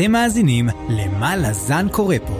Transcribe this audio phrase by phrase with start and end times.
[0.00, 2.34] אתם מאזינים ל"מה לזן קורא פה",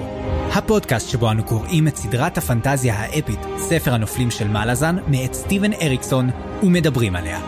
[0.53, 6.31] הפודקאסט שבו אנו קוראים את סדרת הפנטזיה האפית, ספר הנופלים של מלאזן, מאת סטיבן אריקסון,
[6.63, 7.41] ומדברים עליה.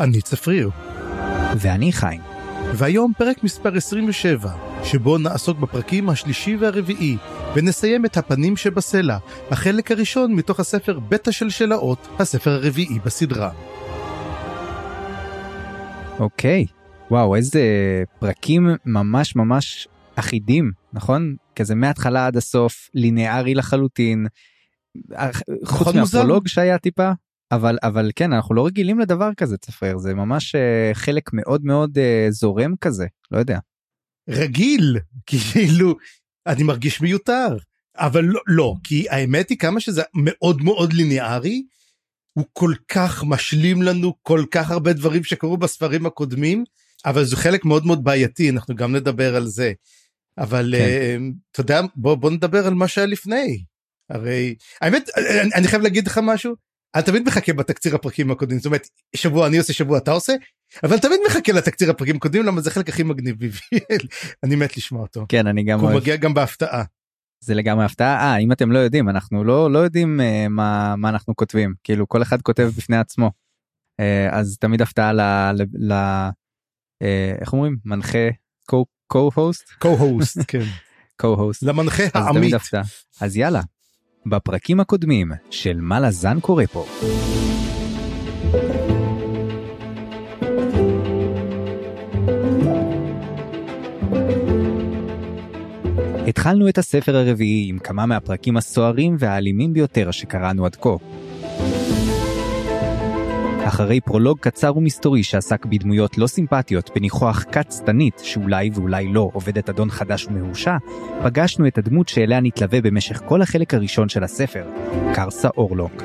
[0.00, 0.70] אני צפריר,
[1.56, 2.20] ואני חיים.
[2.74, 4.50] והיום פרק מספר 27,
[4.84, 7.16] שבו נעסוק בפרקים השלישי והרביעי,
[7.54, 9.18] ונסיים את הפנים שבסלע,
[9.50, 13.52] החלק הראשון מתוך הספר בית השלשלאות, הספר הרביעי בסדרה.
[16.18, 16.66] אוקיי,
[17.10, 17.62] וואו, איזה
[18.18, 21.36] פרקים ממש ממש אחידים, נכון?
[21.56, 24.26] כזה מההתחלה עד הסוף, לינארי לחלוטין,
[25.64, 25.96] חוץ נכון?
[25.96, 27.10] מהפרולוג שהיה טיפה,
[27.52, 31.98] אבל אבל כן אנחנו לא רגילים לדבר כזה צפריר זה ממש אה, חלק מאוד מאוד
[31.98, 33.58] אה, זורם כזה לא יודע.
[34.28, 35.94] רגיל, כאילו,
[36.46, 37.56] אני מרגיש מיותר.
[37.98, 41.62] אבל לא, לא, כי האמת היא כמה שזה מאוד מאוד ליניארי,
[42.32, 46.64] הוא כל כך משלים לנו כל כך הרבה דברים שקרו בספרים הקודמים,
[47.06, 49.72] אבל זה חלק מאוד מאוד בעייתי, אנחנו גם נדבר על זה.
[50.38, 50.82] אבל כן.
[50.82, 51.16] אה,
[51.52, 53.64] אתה יודע, בוא, בוא נדבר על מה שהיה לפני.
[54.10, 56.54] הרי, האמת, אני, אני חייב להגיד לך משהו,
[56.96, 60.32] אני תמיד מחכה בתקציר הפרקים הקודמים, זאת אומרת, שבוע אני עושה, שבוע אתה עושה,
[60.82, 63.36] אבל תמיד מחכה לתקציר הפרקים הקודמים, למה זה החלק הכי מגניב
[64.44, 65.26] אני מת לשמוע אותו.
[65.28, 66.84] כן אני גם הוא אוהב מגיע גם בהפתעה.
[67.40, 71.08] זה לגמרי הפתעה אה אם אתם לא יודעים אנחנו לא לא יודעים אה, מה מה
[71.08, 73.30] אנחנו כותבים כאילו כל אחד כותב בפני עצמו.
[74.00, 75.20] אה, אז תמיד הפתעה ל...
[75.52, 75.92] ל, ל
[77.02, 78.28] אה, איך אומרים מנחה
[78.72, 80.62] co-host co-host, כן.
[81.22, 82.54] co-host למנחה העמית.
[83.20, 83.60] אז יאללה.
[84.28, 86.86] בפרקים הקודמים של מה לזן קורא פה.
[96.28, 100.90] התחלנו את הספר הרביעי עם כמה מהפרקים הסוערים והאלימים ביותר שקראנו עד כה.
[103.76, 109.90] אחרי פרולוג קצר ומסתורי שעסק בדמויות לא סימפטיות בניחוח שטנית שאולי ואולי לא עובדת אדון
[109.90, 110.76] חדש ומרושע,
[111.24, 114.66] פגשנו את הדמות שאליה נתלווה במשך כל החלק הראשון של הספר,
[115.14, 116.02] קרסה אורלונג.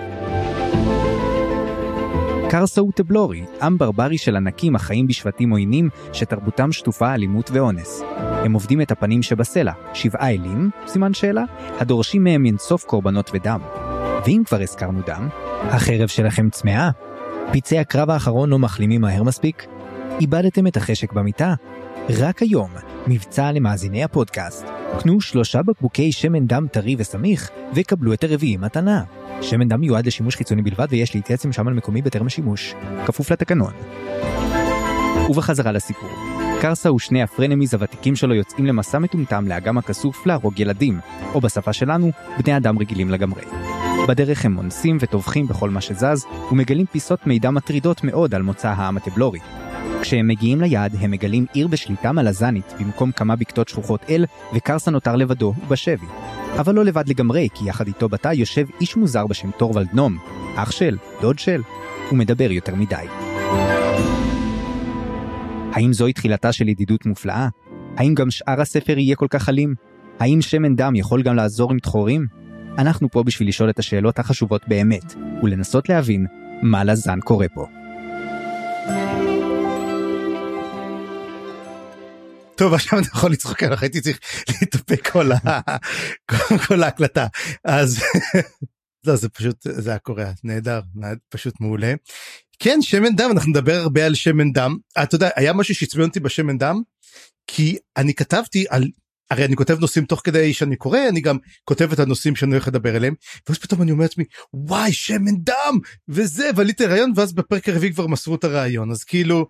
[2.50, 8.04] קרסה הוא טבלורי, עם ברברי של ענקים החיים בשבטים עוינים שתרבותם שטופה אלימות ואונס.
[8.18, 11.44] הם עובדים את הפנים שבסלע, שבעה אלים, סימן שאלה,
[11.80, 13.62] הדורשים מהם אינסוף קורבנות ודם.
[14.26, 15.30] ואם כבר הזכרנו דם,
[15.62, 16.90] החרב שלכם צמאה?
[17.54, 19.66] פצעי הקרב האחרון לא מחלימים מהר מספיק?
[20.20, 21.54] איבדתם את החשק במיטה?
[22.10, 22.70] רק היום,
[23.08, 24.66] מבצע למאזיני הפודקאסט.
[25.00, 29.04] קנו שלושה בקבוקי שמן דם טרי וסמיך, וקבלו את הרביעי מתנה.
[29.42, 32.76] שמן דם מיועד לשימוש חיצוני בלבד ויש להתייעץ עם שמן מקומי בטרם השימוש.
[33.06, 33.74] כפוף לתקנון.
[35.30, 36.31] ובחזרה לסיפור.
[36.62, 41.00] קרסה ושני הפרנמיז הוותיקים שלו יוצאים למסע מטומטם לאגם הכסוף להרוג ילדים,
[41.34, 42.12] או בשפה שלנו,
[42.44, 43.42] בני אדם רגילים לגמרי.
[44.08, 48.98] בדרך הם אונסים וטובחים בכל מה שזז, ומגלים פיסות מידע מטרידות מאוד על מוצא העם
[48.98, 49.40] הטבלורי.
[50.02, 55.16] כשהם מגיעים ליעד, הם מגלים עיר בשליטה מלזנית במקום כמה בקתות שכוחות אל, וקרסה נותר
[55.16, 56.08] לבדו ובשבי.
[56.60, 60.18] אבל לא לבד לגמרי, כי יחד איתו בתא יושב איש מוזר בשם טורוולד נום,
[60.56, 61.62] אח של, דוד של,
[62.12, 63.31] ומדבר יותר מדי.
[65.74, 67.48] האם זוהי תחילתה של ידידות מופלאה?
[67.98, 69.76] האם גם שאר הספר יהיה כל כך אלים?
[70.20, 72.26] האם שמן דם יכול גם לעזור עם דחורים?
[72.78, 76.26] אנחנו פה בשביל לשאול את השאלות החשובות באמת, ולנסות להבין
[76.62, 77.68] מה לזן קורה פה.
[82.56, 85.38] טוב עכשיו אני יכול לצחוק עליך הייתי צריך להתאפק כל, ה...
[86.68, 87.28] כל, ההקלטה
[87.66, 88.04] אז
[89.08, 91.94] לא זה פשוט זה היה קורה נהדר נהד- פשוט מעולה.
[92.64, 94.78] כן שמן דם אנחנו נדבר הרבה על שמן דם.
[95.04, 96.82] אתה יודע היה משהו שעצבן אותי בשמן דם
[97.48, 98.88] כי אני כתבתי על
[99.32, 102.68] הרי אני כותב נושאים תוך כדי שאני קורא אני גם כותב את הנושאים שאני הולך
[102.68, 103.14] לדבר עליהם
[103.50, 104.24] ואז פתאום אני אומר לעצמי
[104.54, 105.80] וואי שמן דם!
[106.08, 108.92] וזה ועליתי רעיון ואז בפרק הרביעי כבר מסרו את הרעיון.
[108.92, 109.46] אז כאילו.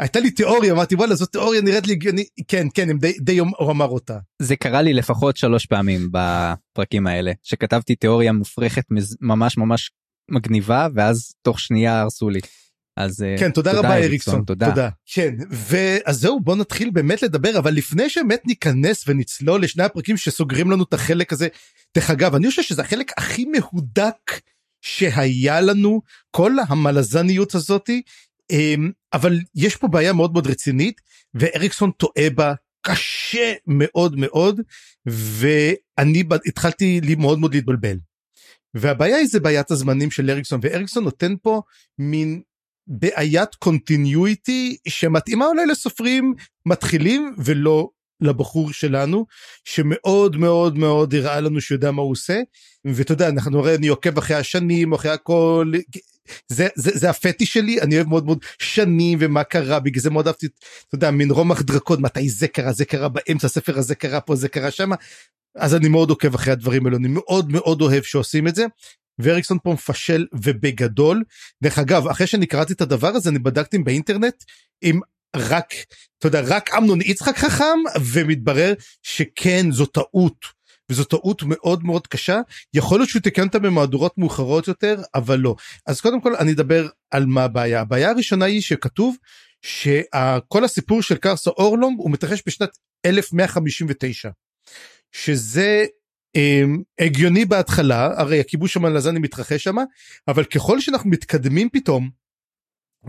[0.00, 3.38] הייתה לי תיאוריה אמרתי וואלה זאת תיאוריה נראית לי הגיוני כן כן הם די, די
[3.38, 4.18] הוא אמר אותה.
[4.42, 8.84] זה קרה לי לפחות שלוש פעמים בפרקים האלה, שכתבתי תיאוריה מופרכת
[9.20, 9.90] ממש ממש
[10.28, 12.40] מגניבה, ואז תוך שנייה הרסו לי.
[12.96, 17.74] אז אה, כן תודה רבה אריקסון תודה כן ואז זהו בוא נתחיל באמת לדבר אבל
[17.74, 21.48] לפני שבאמת ניכנס ונצלול לשני הפרקים שסוגרים לנו את החלק הזה.
[21.94, 24.40] דרך אגב אני חושב שזה החלק הכי מהודק
[24.82, 26.00] שהיה לנו
[26.30, 28.02] כל המלזניות הזאתי
[28.50, 31.00] אמ, אבל יש פה בעיה מאוד מאוד רצינית
[31.34, 34.60] ואריקסון טועה בה קשה מאוד מאוד
[35.06, 37.96] ואני התחלתי לי מאוד מאוד להתבלבל.
[38.74, 41.62] והבעיה היא זה בעיית הזמנים של אריקסון ואריקסון נותן פה
[41.98, 42.42] מין
[42.86, 46.34] בעיית קונטיניויטי שמתאימה אולי לסופרים
[46.66, 47.88] מתחילים ולא
[48.20, 49.26] לבחור שלנו
[49.64, 52.40] שמאוד מאוד מאוד הראה לנו שהוא יודע מה הוא עושה.
[52.84, 55.72] ואתה יודע אנחנו הרי אני עוקב אחרי השנים אחרי הכל
[56.48, 60.26] זה, זה, זה הפטי שלי, אני אוהב מאוד מאוד שנים ומה קרה, בגלל זה מאוד
[60.26, 60.46] אהבתי,
[60.88, 64.36] אתה יודע, מין רומח דרקון, מתי זה קרה, זה קרה באמצע, הספר הזה קרה פה,
[64.36, 64.96] זה קרה שמה,
[65.56, 68.66] אז אני מאוד עוקב אחרי הדברים האלו, אני מאוד מאוד אוהב שעושים את זה.
[69.18, 71.24] ואריקסון פה מפשל ובגדול.
[71.62, 74.44] דרך אגב, אחרי שאני קראתי את הדבר הזה, אני בדקתי באינטרנט
[74.82, 75.00] אם
[75.36, 75.74] רק,
[76.18, 80.57] אתה יודע, רק אמנון יצחק חכם, ומתברר שכן, זו טעות.
[80.90, 82.40] וזו טעות מאוד מאוד קשה.
[82.74, 85.54] יכול להיות שהוא תיקן אותה במהדורות מאוחרות יותר אבל לא.
[85.86, 87.80] אז קודם כל אני אדבר על מה הבעיה.
[87.80, 89.16] הבעיה הראשונה היא שכתוב
[89.62, 92.70] שכל הסיפור של קרסה אורלונג הוא מתרחש בשנת
[93.06, 94.30] 1159
[95.12, 95.84] שזה
[96.34, 99.76] הם, הגיוני בהתחלה הרי הכיבוש המלזני מתרחש שם
[100.28, 102.10] אבל ככל שאנחנו מתקדמים פתאום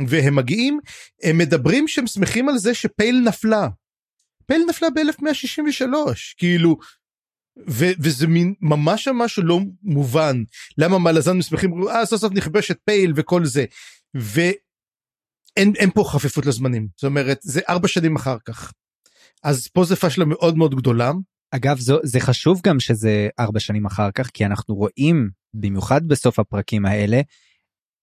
[0.07, 0.79] והם מגיעים
[1.23, 3.67] הם מדברים שהם שמחים על זה שפייל נפלה.
[4.45, 5.85] פייל נפלה ב-1163
[6.37, 6.77] כאילו
[7.67, 10.43] ו- וזה מין ממש ממש לא מובן
[10.77, 13.65] למה מלזן מסמכים אה סוף סוף נכבש את פייל וכל זה
[14.15, 18.73] ואין אין פה חפיפות לזמנים זאת אומרת זה ארבע שנים אחר כך.
[19.43, 21.11] אז פה זה פשלה מאוד מאוד גדולה.
[21.51, 26.39] אגב זו, זה חשוב גם שזה ארבע שנים אחר כך כי אנחנו רואים במיוחד בסוף
[26.39, 27.21] הפרקים האלה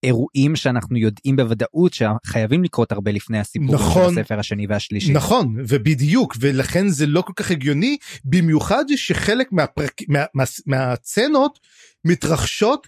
[0.03, 5.13] אירועים שאנחנו יודעים בוודאות שחייבים לקרות הרבה לפני הסיפור נכון, של הספר השני והשלישי.
[5.13, 11.59] נכון ובדיוק ולכן זה לא כל כך הגיוני במיוחד שחלק מהפרק, מה, מה, מהצנות
[12.05, 12.87] מתרחשות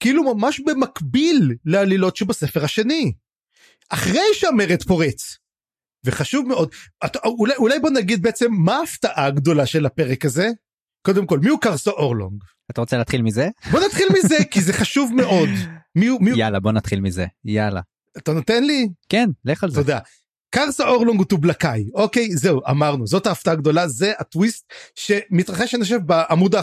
[0.00, 3.12] כאילו ממש במקביל לעלילות שבספר השני.
[3.90, 5.36] אחרי שהמרד פורץ.
[6.04, 6.70] וחשוב מאוד
[7.04, 10.48] אתה, אולי, אולי בוא נגיד בעצם מה ההפתעה הגדולה של הפרק הזה
[11.02, 12.44] קודם כל מי הוא קרסו אורלונג.
[12.70, 13.48] אתה רוצה להתחיל מזה?
[13.70, 15.48] בוא נתחיל מזה כי זה חשוב מאוד.
[15.96, 16.08] מי?
[16.20, 16.30] מי...
[16.30, 17.80] יאללה בוא נתחיל מזה יאללה.
[18.18, 18.88] אתה נותן לי?
[19.08, 19.80] כן לך על זה.
[19.80, 19.98] תודה.
[20.50, 22.36] קרסה אורלונג הוא טובלקאי אוקיי?
[22.36, 26.54] זהו אמרנו זאת ההפתעה הגדולה זה הטוויסט שמתרחש אני חושב בעמוד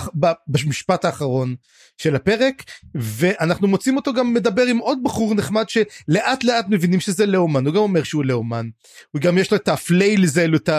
[0.47, 1.55] במשפט האחרון
[1.97, 2.63] של הפרק
[2.95, 7.73] ואנחנו מוצאים אותו גם מדבר עם עוד בחור נחמד שלאט לאט מבינים שזה לאומן הוא
[7.73, 8.69] גם אומר שהוא לאומן.
[9.11, 10.69] הוא גם יש לו את הפלייל האלו את,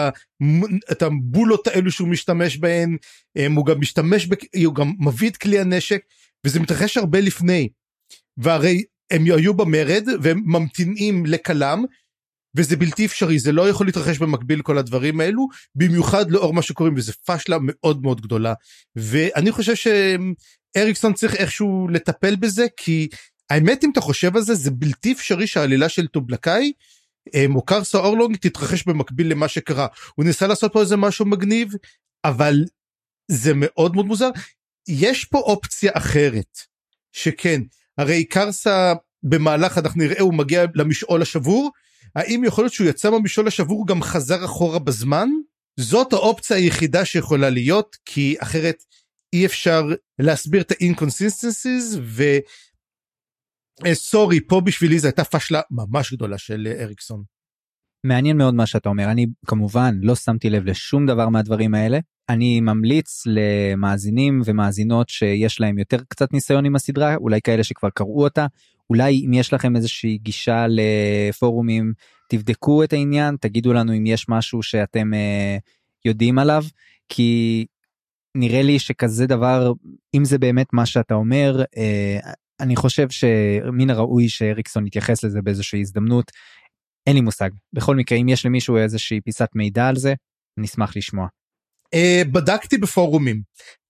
[0.91, 2.97] את הבולות האלו שהוא משתמש בהן
[3.55, 4.27] הוא גם משתמש
[4.65, 6.01] הוא גם מביא את כלי הנשק
[6.45, 7.69] וזה מתרחש הרבה לפני.
[8.37, 11.83] והרי הם היו במרד והם ממתינים לכלם
[12.55, 16.95] וזה בלתי אפשרי זה לא יכול להתרחש במקביל כל הדברים האלו במיוחד לאור מה שקוראים
[16.97, 18.53] וזה פשלה מאוד מאוד גדולה.
[18.95, 19.73] ואני חושב
[20.75, 23.07] שאריקסון צריך איכשהו לטפל בזה כי
[23.49, 26.71] האמת אם אתה חושב על זה זה בלתי אפשרי שהעלילה של טובלקאי
[27.55, 29.87] או קרסה אורלונג תתרחש במקביל למה שקרה.
[30.15, 31.73] הוא ניסה לעשות פה איזה משהו מגניב
[32.25, 32.55] אבל
[33.31, 34.29] זה מאוד מאוד מוזר.
[34.87, 36.59] יש פה אופציה אחרת
[37.11, 37.61] שכן
[37.97, 38.93] הרי קרסה
[39.23, 41.71] במהלך אנחנו נראה הוא מגיע למשעול השבור
[42.15, 45.29] האם יכול להיות שהוא יצא מהמשעול השבור גם חזר אחורה בזמן?
[45.79, 48.83] זאת האופציה היחידה שיכולה להיות כי אחרת
[49.33, 49.83] אי אפשר
[50.19, 52.23] להסביר את ה-inconsistencies ו...
[53.93, 57.23] סורי פה בשבילי זו הייתה פשלה ממש גדולה של אריקסון.
[58.05, 62.61] מעניין מאוד מה שאתה אומר אני כמובן לא שמתי לב לשום דבר מהדברים האלה אני
[62.61, 68.45] ממליץ למאזינים ומאזינות שיש להם יותר קצת ניסיון עם הסדרה אולי כאלה שכבר קראו אותה
[68.89, 71.93] אולי אם יש לכם איזושהי גישה לפורומים
[72.29, 75.57] תבדקו את העניין תגידו לנו אם יש משהו שאתם אה,
[76.05, 76.63] יודעים עליו
[77.09, 77.65] כי
[78.35, 79.73] נראה לי שכזה דבר
[80.15, 82.19] אם זה באמת מה שאתה אומר אה,
[82.59, 86.31] אני חושב שמן הראוי שאריקסון יתייחס לזה באיזושהי הזדמנות.
[87.07, 90.13] אין לי מושג בכל מקרה אם יש למישהו איזושהי פיסת מידע על זה
[90.57, 91.27] נשמח לשמוע.
[91.95, 93.41] Uh, בדקתי בפורומים.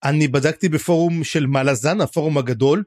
[0.03, 2.83] אני בדקתי בפורום של מלאזן הפורום הגדול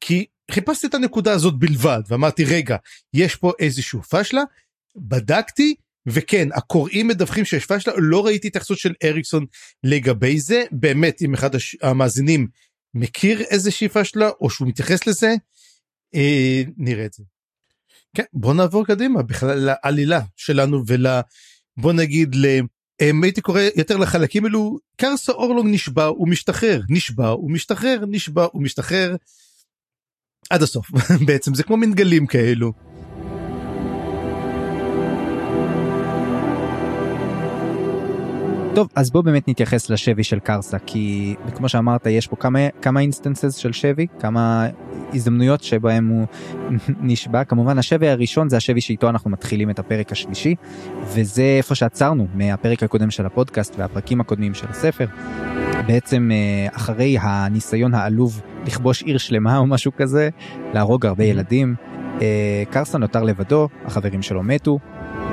[0.00, 2.76] כי חיפשתי את הנקודה הזאת בלבד ואמרתי רגע
[3.14, 4.42] יש פה איזשהו פשלה.
[4.96, 5.74] בדקתי
[6.06, 9.46] וכן הקוראים מדווחים שיש פשלה לא ראיתי התייחסות של אריקסון
[9.84, 10.64] לגבי זה.
[10.72, 11.76] באמת אם אחד הש...
[11.82, 12.48] המאזינים
[12.94, 15.34] מכיר איזושהי פשלה או שהוא מתייחס לזה
[16.14, 17.24] אה, נראה את זה.
[18.16, 21.06] כן בוא נעבור קדימה בכלל לעלילה שלנו ול...
[21.76, 22.46] בוא נגיד ל...
[23.02, 28.46] אם הייתי קורא יותר לחלקים אלו קרסה אורלונג נשבע הוא משתחרר נשבע הוא משתחרר נשבע
[28.52, 29.16] הוא משתחרר
[30.50, 30.90] עד הסוף
[31.26, 32.87] בעצם זה כמו מין גלים כאלו.
[38.74, 43.00] טוב אז בוא באמת נתייחס לשבי של קרסה כי כמו שאמרת יש פה כמה כמה
[43.00, 44.66] instances של שבי כמה
[45.14, 46.26] הזדמנויות שבהם הוא
[47.00, 50.54] נשבע כמובן השבי הראשון זה השבי שאיתו אנחנו מתחילים את הפרק השלישי
[51.04, 55.06] וזה איפה שעצרנו מהפרק הקודם של הפודקאסט והפרקים הקודמים של הספר.
[55.86, 60.28] בעצם אה, אחרי הניסיון העלוב לכבוש עיר שלמה או משהו כזה
[60.74, 61.74] להרוג הרבה ילדים
[62.22, 64.78] אה, קרסה נותר לבדו החברים שלו מתו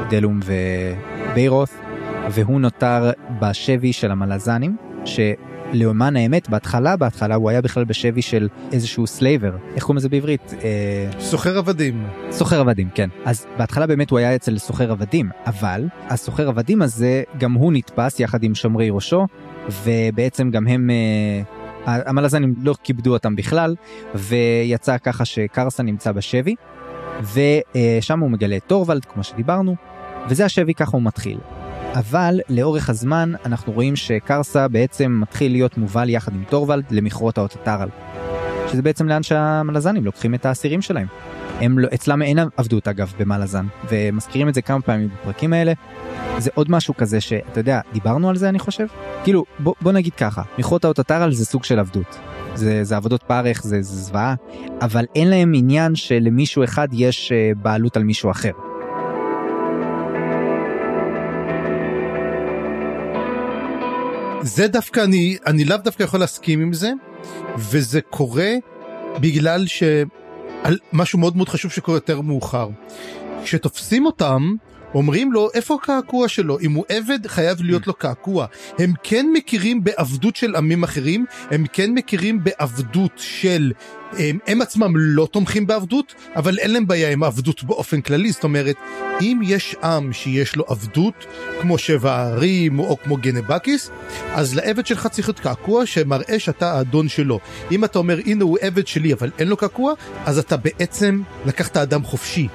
[0.10, 1.85] דלום וביירוס
[2.32, 9.08] והוא נותר בשבי של המלזנים שלאומן האמת בהתחלה בהתחלה הוא היה בכלל בשבי של איזשהו
[9.08, 14.20] slaver איך קוראים לזה בעברית אה, סוחר עבדים סוחר עבדים כן אז בהתחלה באמת הוא
[14.20, 19.27] היה אצל סוחר עבדים אבל הסוחר עבדים הזה גם הוא נתפס יחד עם שומרי ראשו
[19.84, 20.89] ובעצם גם הם.
[20.89, 21.41] אה,
[21.86, 23.75] המלזנים לא כיבדו אותם בכלל
[24.15, 26.55] ויצא ככה שקרסה נמצא בשבי
[27.22, 29.75] ושם הוא מגלה את טורוולד כמו שדיברנו
[30.29, 31.38] וזה השבי ככה הוא מתחיל.
[31.96, 37.89] אבל לאורך הזמן אנחנו רואים שקרסה בעצם מתחיל להיות מובל יחד עם טורוולד למכרות האוטטרל.
[38.72, 41.08] שזה בעצם לאן שהמלזנים לוקחים את האסירים שלהם.
[41.62, 45.74] הם לא, אצלם אין עבדות אגב במלזן ומזכירים את זה כמה פעמים בפרקים האלה.
[46.38, 48.86] זה עוד משהו כזה שאתה יודע דיברנו על זה אני חושב
[49.24, 52.20] כאילו בוא, בוא נגיד ככה מכרות האוטוטרל זה סוג של עבדות.
[52.56, 54.36] זה, זה עבודות פרך זה, זה זוועה
[54.82, 58.52] אבל אין להם עניין שלמישהו אחד יש אה, בעלות על מישהו אחר.
[64.46, 66.92] זה דווקא אני אני לאו דווקא יכול להסכים עם זה
[67.58, 68.52] וזה קורה
[69.20, 72.70] בגלל שעל משהו מאוד מאוד חשוב שקורה יותר מאוחר.
[73.44, 74.54] כשתופסים אותם
[74.94, 76.60] אומרים לו איפה הקעקוע שלו?
[76.60, 78.46] אם הוא עבד חייב להיות לו קעקוע.
[78.80, 83.72] הם כן מכירים בעבדות של עמים אחרים הם כן מכירים בעבדות של
[84.18, 88.32] הם, הם עצמם לא תומכים בעבדות אבל אין להם בעיה עם עבדות באופן כללי.
[88.32, 88.75] זאת אומרת
[89.22, 91.25] אם יש עם שיש לו עבדות
[91.62, 93.92] כמו שבע הערים או כמו גנבקיס
[94.34, 97.39] אז לעבד שלך צריך להיות קעקוע שמראה שאתה האדון שלו.
[97.72, 99.94] אם אתה אומר הנה הוא עבד שלי אבל אין לו קעקוע
[100.25, 102.48] אז אתה בעצם לקחת אדם חופשי.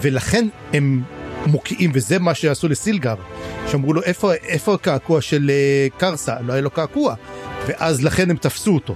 [0.00, 1.02] ולכן הם
[1.46, 3.14] מוקיעים וזה מה שעשו לסילגר
[3.66, 6.34] שאמרו לו איפה איפה הקעקוע של uh, קרסה?
[6.40, 7.14] לא היה לו קעקוע.
[7.66, 8.94] ואז לכן הם תפסו אותו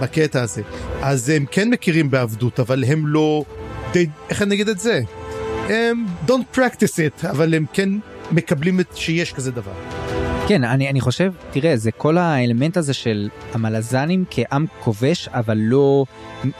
[0.00, 0.62] בקטע הזה.
[1.02, 3.44] אז הם כן מכירים בעבדות אבל הם לא
[3.92, 3.98] they,
[4.30, 5.00] איך אני אגיד את זה?
[5.68, 7.88] הם don't practice it אבל הם כן
[8.30, 9.72] מקבלים את שיש כזה דבר.
[10.48, 16.04] כן אני אני חושב תראה זה כל האלמנט הזה של המלזנים כעם כובש אבל לא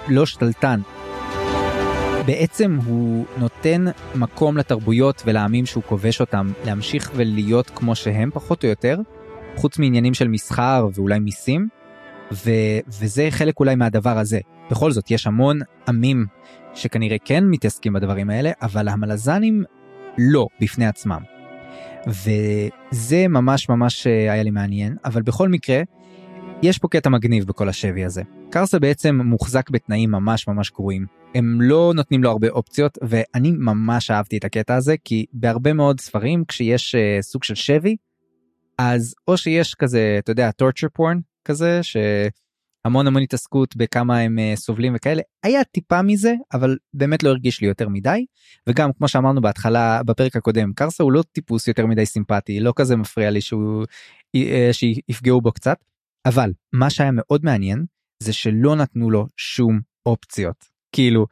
[0.08, 0.80] לא שתלטן
[2.28, 8.68] בעצם הוא נותן מקום לתרבויות ולעמים שהוא כובש אותם להמשיך ולהיות כמו שהם פחות או
[8.68, 9.00] יותר,
[9.56, 11.68] חוץ מעניינים של מסחר ואולי מיסים,
[12.32, 14.40] ו- וזה חלק אולי מהדבר הזה.
[14.70, 15.58] בכל זאת יש המון
[15.88, 16.26] עמים
[16.74, 19.64] שכנראה כן מתעסקים בדברים האלה, אבל המלזנים
[20.18, 21.20] לא בפני עצמם.
[22.06, 25.82] וזה ממש ממש אה, היה לי מעניין, אבל בכל מקרה,
[26.62, 28.22] יש פה קטע מגניב בכל השבי הזה.
[28.50, 31.06] קרסה בעצם מוחזק בתנאים ממש ממש גרועים.
[31.34, 36.00] הם לא נותנים לו הרבה אופציות ואני ממש אהבתי את הקטע הזה כי בהרבה מאוד
[36.00, 37.96] ספרים כשיש uh, סוג של שבי
[38.78, 44.58] אז או שיש כזה אתה יודע torture porn כזה שהמון המון התעסקות בכמה הם uh,
[44.58, 48.26] סובלים וכאלה היה טיפה מזה אבל באמת לא הרגיש לי יותר מדי
[48.66, 52.96] וגם כמו שאמרנו בהתחלה בפרק הקודם קרסה הוא לא טיפוס יותר מדי סימפטי לא כזה
[52.96, 53.84] מפריע לי שהוא
[54.36, 54.40] uh,
[54.72, 55.78] שיפגעו בו קצת
[56.28, 57.84] אבל מה שהיה מאוד מעניין
[58.22, 60.64] זה שלא נתנו לו שום אופציות.
[60.94, 61.26] כאילו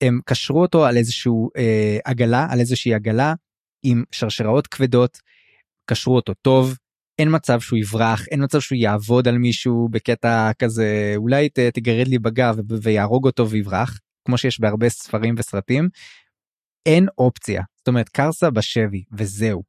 [0.00, 3.34] הם קשרו אותו על איזשהו אה, עגלה על איזושהי עגלה
[3.82, 5.18] עם שרשראות כבדות
[5.90, 6.76] קשרו אותו טוב
[7.18, 12.08] אין מצב שהוא יברח אין מצב שהוא יעבוד על מישהו בקטע כזה אולי ת, תגרד
[12.08, 15.88] לי בגב ויהרוג אותו ויברח כמו שיש בהרבה ספרים וסרטים.
[16.86, 19.62] אין אופציה זאת אומרת קרסה בשבי וזהו.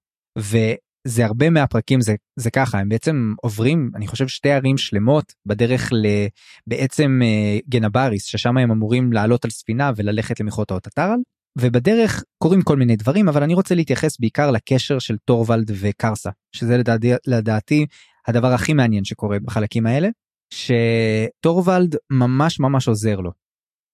[1.07, 5.91] זה הרבה מהפרקים זה זה ככה הם בעצם עוברים אני חושב שתי ערים שלמות בדרך
[5.93, 11.17] לבעצם אה, גנבריס ששם הם אמורים לעלות על ספינה וללכת למכרות האוטטרל
[11.59, 16.77] ובדרך קורים כל מיני דברים אבל אני רוצה להתייחס בעיקר לקשר של טורוולד וקרסה שזה
[16.77, 17.85] לדעתי, לדעתי
[18.27, 20.09] הדבר הכי מעניין שקורה בחלקים האלה
[20.53, 23.31] שטורוולד ממש ממש עוזר לו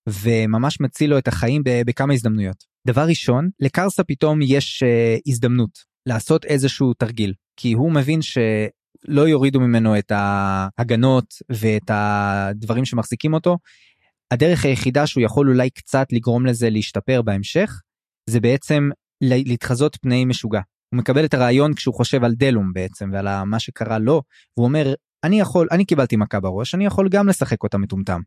[0.09, 2.63] וממש מציל לו את החיים בכמה הזדמנויות.
[2.87, 9.59] דבר ראשון לקרסה פתאום יש uh, הזדמנות לעשות איזשהו תרגיל כי הוא מבין שלא יורידו
[9.59, 13.57] ממנו את ההגנות ואת הדברים שמחזיקים אותו.
[14.31, 17.81] הדרך היחידה שהוא יכול אולי קצת לגרום לזה להשתפר בהמשך
[18.29, 18.89] זה בעצם
[19.21, 20.61] להתחזות פני משוגע.
[20.93, 24.21] הוא מקבל את הרעיון כשהוא חושב על דלום בעצם ועל מה שקרה לו
[24.57, 28.21] והוא אומר אני יכול אני קיבלתי מכה בראש אני יכול גם לשחק אותה מטומטם.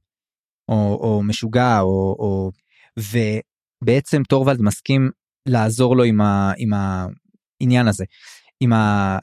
[0.68, 2.50] או, או משוגע או, או
[2.98, 5.10] ובעצם טורוולד מסכים
[5.48, 6.72] לעזור לו עם, ה, עם
[7.62, 8.04] העניין הזה
[8.60, 9.18] עם ה...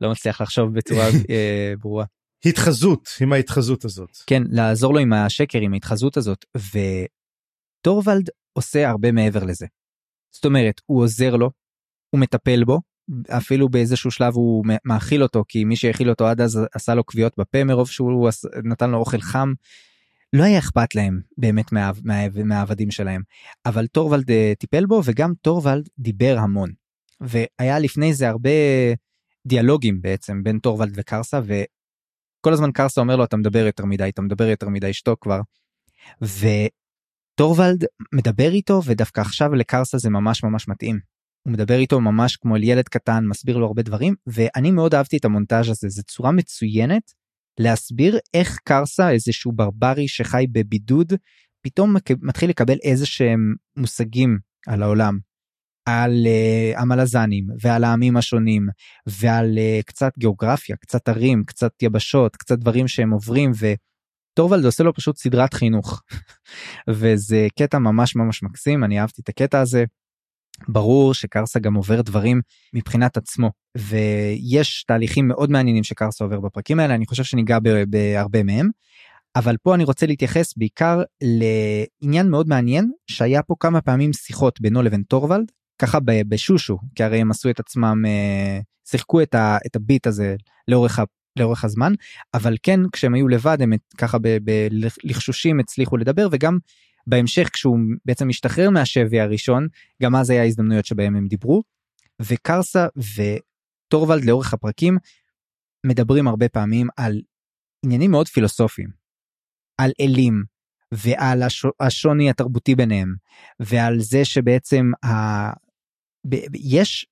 [0.00, 2.04] לא מצליח לחשוב בצורה אה, ברורה.
[2.44, 4.16] התחזות עם ההתחזות הזאת.
[4.26, 9.66] כן לעזור לו עם השקר עם ההתחזות הזאת וטורוולד עושה הרבה מעבר לזה.
[10.34, 11.50] זאת אומרת הוא עוזר לו
[12.10, 12.80] הוא מטפל בו
[13.28, 17.32] אפילו באיזשהו שלב הוא מאכיל אותו כי מי שהאכיל אותו עד אז עשה לו כוויות
[17.38, 18.30] בפה מרוב שהוא
[18.64, 19.52] נתן לו אוכל חם.
[20.32, 21.72] לא היה אכפת להם באמת
[22.44, 23.22] מהעבדים שלהם
[23.66, 26.70] אבל טורוולד אה, טיפל בו וגם טורוולד דיבר המון
[27.20, 28.50] והיה לפני זה הרבה
[29.46, 34.22] דיאלוגים בעצם בין טורוולד וקרסה וכל הזמן קרסה אומר לו אתה מדבר יותר מדי אתה
[34.22, 35.40] מדבר יותר מדי שתוק כבר.
[36.22, 40.98] וטורוולד מדבר איתו ודווקא עכשיו לקרסה זה ממש ממש מתאים.
[41.42, 45.24] הוא מדבר איתו ממש כמו ילד קטן מסביר לו הרבה דברים ואני מאוד אהבתי את
[45.24, 47.12] המונטאז' הזה זה צורה מצוינת
[47.58, 51.12] להסביר איך קרסה איזשהו ברברי שחי בבידוד
[51.62, 55.18] פתאום מתחיל לקבל איזה שהם מושגים על העולם.
[55.86, 58.68] על uh, המלזנים ועל העמים השונים
[59.06, 64.94] ועל uh, קצת גיאוגרפיה קצת ערים קצת יבשות קצת דברים שהם עוברים וטורוולד עושה לו
[64.94, 66.02] פשוט סדרת חינוך
[66.90, 69.84] וזה קטע ממש ממש מקסים אני אהבתי את הקטע הזה.
[70.68, 72.40] ברור שקרסה גם עובר דברים
[72.74, 78.70] מבחינת עצמו ויש תהליכים מאוד מעניינים שקרסה עובר בפרקים האלה אני חושב שניגע בהרבה מהם.
[79.36, 84.82] אבל פה אני רוצה להתייחס בעיקר לעניין מאוד מעניין שהיה פה כמה פעמים שיחות בינו
[84.82, 89.34] לבין טורוולד ככה בשושו כי הרי הם עשו את עצמם אה, שיחקו את,
[89.66, 90.36] את הביט הזה
[90.68, 91.00] לאורך,
[91.38, 91.92] לאורך הזמן
[92.34, 96.58] אבל כן כשהם היו לבד הם ככה בלחשושים הצליחו לדבר וגם
[97.06, 99.68] בהמשך כשהוא בעצם משתחרר מהשבי הראשון
[100.02, 101.62] גם אז היה הזדמנויות שבהם הם דיברו
[102.22, 104.98] וקרסה וטורוולד לאורך הפרקים
[105.86, 107.20] מדברים הרבה פעמים על
[107.84, 108.88] עניינים מאוד פילוסופיים
[109.78, 110.44] על אלים
[110.92, 111.42] ועל
[111.80, 113.14] השוני התרבותי ביניהם
[113.60, 114.90] ועל זה שבעצם.
[116.54, 117.06] יש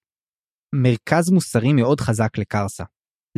[0.75, 2.85] מרכז מוסרי מאוד חזק לקרסה.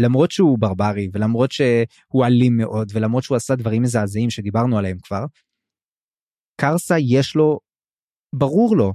[0.00, 5.24] למרות שהוא ברברי ולמרות שהוא אלים מאוד ולמרות שהוא עשה דברים מזעזעים שדיברנו עליהם כבר.
[6.60, 7.58] קרסה יש לו
[8.34, 8.92] ברור לו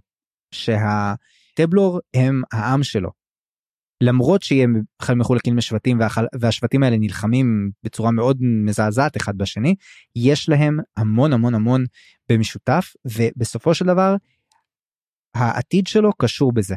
[0.53, 3.09] שהטבלור הם העם שלו
[4.03, 4.81] למרות שהם
[5.15, 5.99] מחולקים לשבטים
[6.41, 9.75] והשבטים האלה נלחמים בצורה מאוד מזעזעת אחד בשני
[10.15, 11.85] יש להם המון המון המון
[12.31, 14.15] במשותף ובסופו של דבר
[15.35, 16.75] העתיד שלו קשור בזה.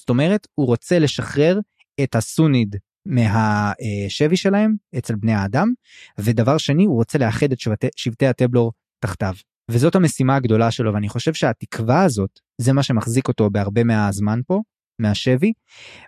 [0.00, 1.58] זאת אומרת הוא רוצה לשחרר
[2.02, 5.72] את הסוניד מהשבי שלהם אצל בני האדם
[6.18, 9.34] ודבר שני הוא רוצה לאחד את שבטי, שבטי הטבלור תחתיו.
[9.70, 14.60] וזאת המשימה הגדולה שלו ואני חושב שהתקווה הזאת זה מה שמחזיק אותו בהרבה מהזמן פה
[14.98, 15.52] מהשבי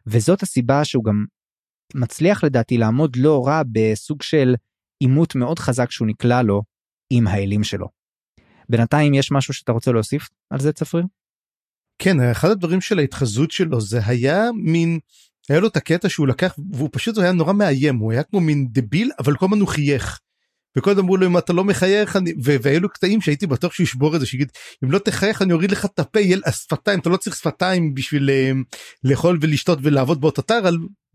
[0.07, 1.25] וזאת הסיבה שהוא גם
[1.95, 4.55] מצליח לדעתי לעמוד לא רע בסוג של
[5.01, 6.63] עימות מאוד חזק שהוא נקלע לו
[7.13, 7.89] עם האלים שלו.
[8.69, 11.05] בינתיים יש משהו שאתה רוצה להוסיף על זה צפריר?
[11.99, 14.99] כן אחד הדברים של ההתחזות שלו זה היה מין
[15.49, 18.67] היה לו את הקטע שהוא לקח והוא פשוט היה נורא מאיים הוא היה כמו מין
[18.71, 20.19] דביל אבל כל הזמן הוא חייך.
[20.79, 24.21] וקודם אמרו לו אם אתה לא מחייך אני והיו קטעים שהייתי בטוח שהוא ישבור את
[24.21, 24.53] זה שיגיד
[24.85, 28.31] אם לא תחייך אני אוריד לך את הפה יהיה השפתיים אתה לא צריך שפתיים בשביל
[28.31, 28.53] אה,
[29.05, 30.61] לאכול ולשתות ולעבוד באותו תר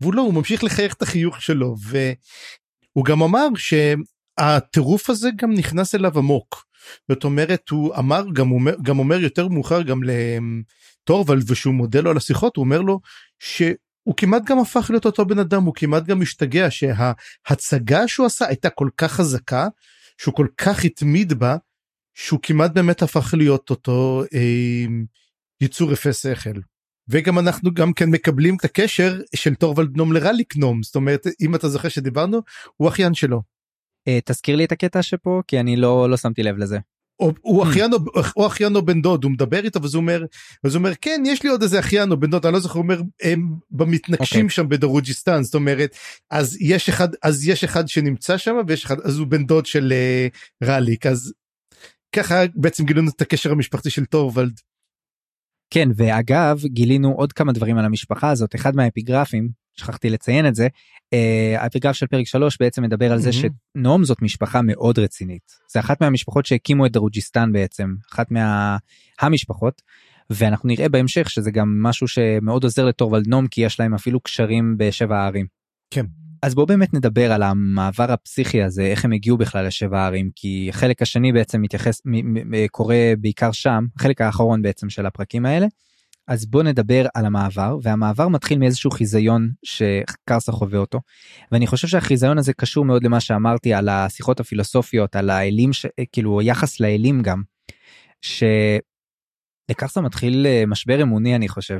[0.00, 5.94] והוא לא הוא ממשיך לחייך את החיוך שלו והוא גם אמר שהטירוף הזה גם נכנס
[5.94, 6.63] אליו עמוק.
[7.08, 12.10] זאת אומרת הוא אמר גם אומר גם אומר יותר מאוחר גם לטורוולד ושהוא מודה לו
[12.10, 13.00] על השיחות הוא אומר לו
[13.38, 13.62] ש...
[14.02, 18.46] הוא כמעט גם הפך להיות אותו בן אדם הוא כמעט גם משתגע שההצגה שהוא עשה
[18.46, 19.68] הייתה כל כך חזקה
[20.18, 21.56] שהוא כל כך התמיד בה
[22.14, 24.86] שהוא כמעט באמת הפך להיות אותו אה,
[25.60, 26.60] יצור רפה שכל.
[27.08, 31.54] וגם אנחנו גם כן מקבלים את הקשר של טורוולד נום לרליק נום זאת אומרת אם
[31.54, 32.40] אתה זוכר שדיברנו
[32.76, 33.53] הוא אחיין שלו.
[34.08, 36.78] אה, תזכיר לי את הקטע שפה כי אני לא לא שמתי לב לזה.
[37.16, 37.90] הוא אחיין
[38.36, 40.24] או אחיין או בן דוד הוא מדבר איתו וזה אומר
[40.64, 42.82] וזה אומר כן יש לי עוד איזה אחיין או בן דוד אני לא זוכר הוא
[42.82, 44.50] אומר הם במתנקשים okay.
[44.50, 45.96] שם בדרוג'יסטן זאת אומרת
[46.30, 49.92] אז יש אחד אז יש אחד שנמצא שם ויש אחד אז הוא בן דוד של
[49.92, 51.32] uh, רליק אז
[52.14, 54.60] ככה בעצם גילינו את הקשר המשפחתי של טורוולד.
[55.70, 60.68] כן ואגב גילינו עוד כמה דברים על המשפחה הזאת אחד מהאפיגרפים שכחתי לציין את זה
[61.12, 63.30] אה, האפיגרף של פרק 3 בעצם מדבר על זה.
[63.32, 68.26] שנום זאת משפחה מאוד רצינית זה אחת מהמשפחות שהקימו את דרוג'יסטן בעצם אחת
[69.22, 69.82] מהמשפחות
[70.30, 74.74] ואנחנו נראה בהמשך שזה גם משהו שמאוד עוזר לטורוולד נום כי יש להם אפילו קשרים
[74.78, 75.46] בשבע הערים.
[75.90, 76.06] כן.
[76.42, 80.66] אז בואו באמת נדבר על המעבר הפסיכי הזה איך הם הגיעו בכלל לשבע הערים כי
[80.68, 82.02] החלק השני בעצם מתייחס
[82.70, 85.66] קורה בעיקר שם החלק האחרון בעצם של הפרקים האלה.
[86.28, 91.00] אז בוא נדבר על המעבר והמעבר מתחיל מאיזשהו חיזיון שקרסה חווה אותו
[91.52, 95.86] ואני חושב שהחיזיון הזה קשור מאוד למה שאמרתי על השיחות הפילוסופיות על האלים ש...
[96.12, 97.42] כאילו יחס לאלים גם.
[99.70, 101.78] שלקרסה מתחיל אה, משבר אמוני אני חושב.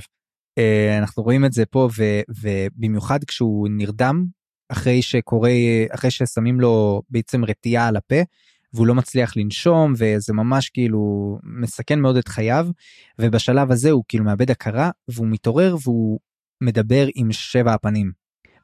[0.58, 2.04] אה, אנחנו רואים את זה פה ו...
[2.42, 4.24] ובמיוחד כשהוא נרדם
[4.68, 5.50] אחרי שקורה
[5.90, 8.22] אחרי ששמים לו בעצם רתיעה על הפה
[8.74, 12.66] והוא לא מצליח לנשום וזה ממש כאילו מסכן מאוד את חייו
[13.18, 16.18] ובשלב הזה הוא כאילו מאבד הכרה והוא מתעורר והוא
[16.60, 18.12] מדבר עם שבע הפנים.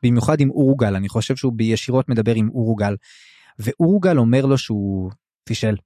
[0.02, 2.96] במיוחד עם אורוגל אני חושב שהוא בישירות מדבר עם אורוגל
[3.58, 5.10] ואורוגל אומר לו שהוא
[5.44, 5.76] פישל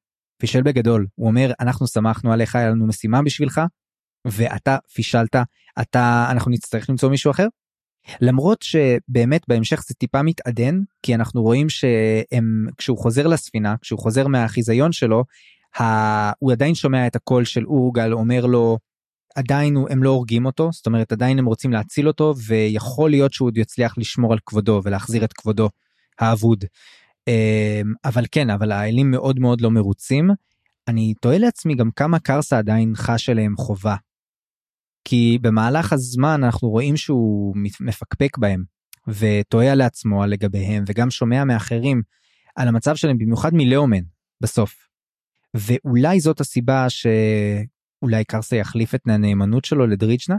[0.41, 3.61] פישל בגדול הוא אומר אנחנו שמחנו עליך היה לנו משימה בשבילך
[4.25, 5.37] ואתה פישלת
[5.81, 7.47] אתה אנחנו נצטרך למצוא מישהו אחר.
[8.21, 14.29] למרות שבאמת בהמשך זה טיפה מתעדן כי אנחנו רואים שהם כשהוא חוזר לספינה כשהוא חוזר
[14.29, 15.25] מהחיזיון שלו
[15.81, 15.85] ה...
[16.39, 18.79] הוא עדיין שומע את הקול של אורגל אומר לו
[19.35, 23.47] עדיין הם לא הורגים אותו זאת אומרת עדיין הם רוצים להציל אותו ויכול להיות שהוא
[23.47, 25.69] עוד יצליח לשמור על כבודו ולהחזיר את כבודו
[26.19, 26.65] האבוד.
[27.29, 30.31] אמ, אבל כן אבל האלים מאוד מאוד לא מרוצים.
[30.89, 33.97] אני תוהה לעצמי גם כמה קרסה עדיין חש אליהם חובה.
[35.05, 38.65] כי במהלך הזמן אנחנו רואים שהוא מפקפק בהם
[39.09, 42.03] ותוהה לעצמו לגביהם וגם שומע מאחרים
[42.57, 44.03] על המצב שלהם במיוחד מלאומן
[44.41, 44.75] בסוף.
[45.55, 50.37] ואולי זאת הסיבה שאולי קרסה יחליף את הנאמנות שלו לדריג'נה.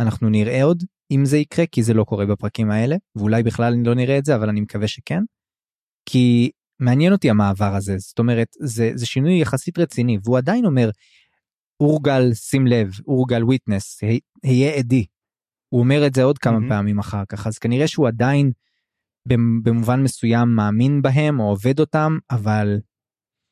[0.00, 3.94] אנחנו נראה עוד אם זה יקרה כי זה לא קורה בפרקים האלה ואולי בכלל לא
[3.94, 5.22] נראה את זה אבל אני מקווה שכן.
[6.06, 10.90] כי מעניין אותי המעבר הזה זאת אומרת זה זה שינוי יחסית רציני והוא עדיין אומר
[11.80, 14.00] אורגל שים לב אורגל וויטנס
[14.42, 15.06] היה עדי.
[15.68, 16.68] הוא אומר את זה עוד כמה mm-hmm.
[16.68, 18.52] פעמים אחר כך אז כנראה שהוא עדיין
[19.62, 22.80] במובן מסוים מאמין בהם או עובד אותם אבל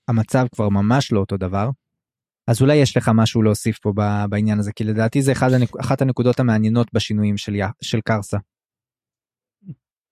[0.09, 1.71] המצב כבר ממש לא אותו דבר.
[2.47, 3.93] אז אולי יש לך משהו להוסיף פה
[4.31, 5.49] בעניין הזה כי לדעתי זה אחד.
[5.81, 7.57] אחת הנקודות המעניינות בשינויים של.
[7.83, 8.39] של קרסה.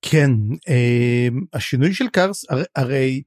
[0.03, 0.31] כן
[0.69, 3.23] אה, השינוי של קרס הרי, הרי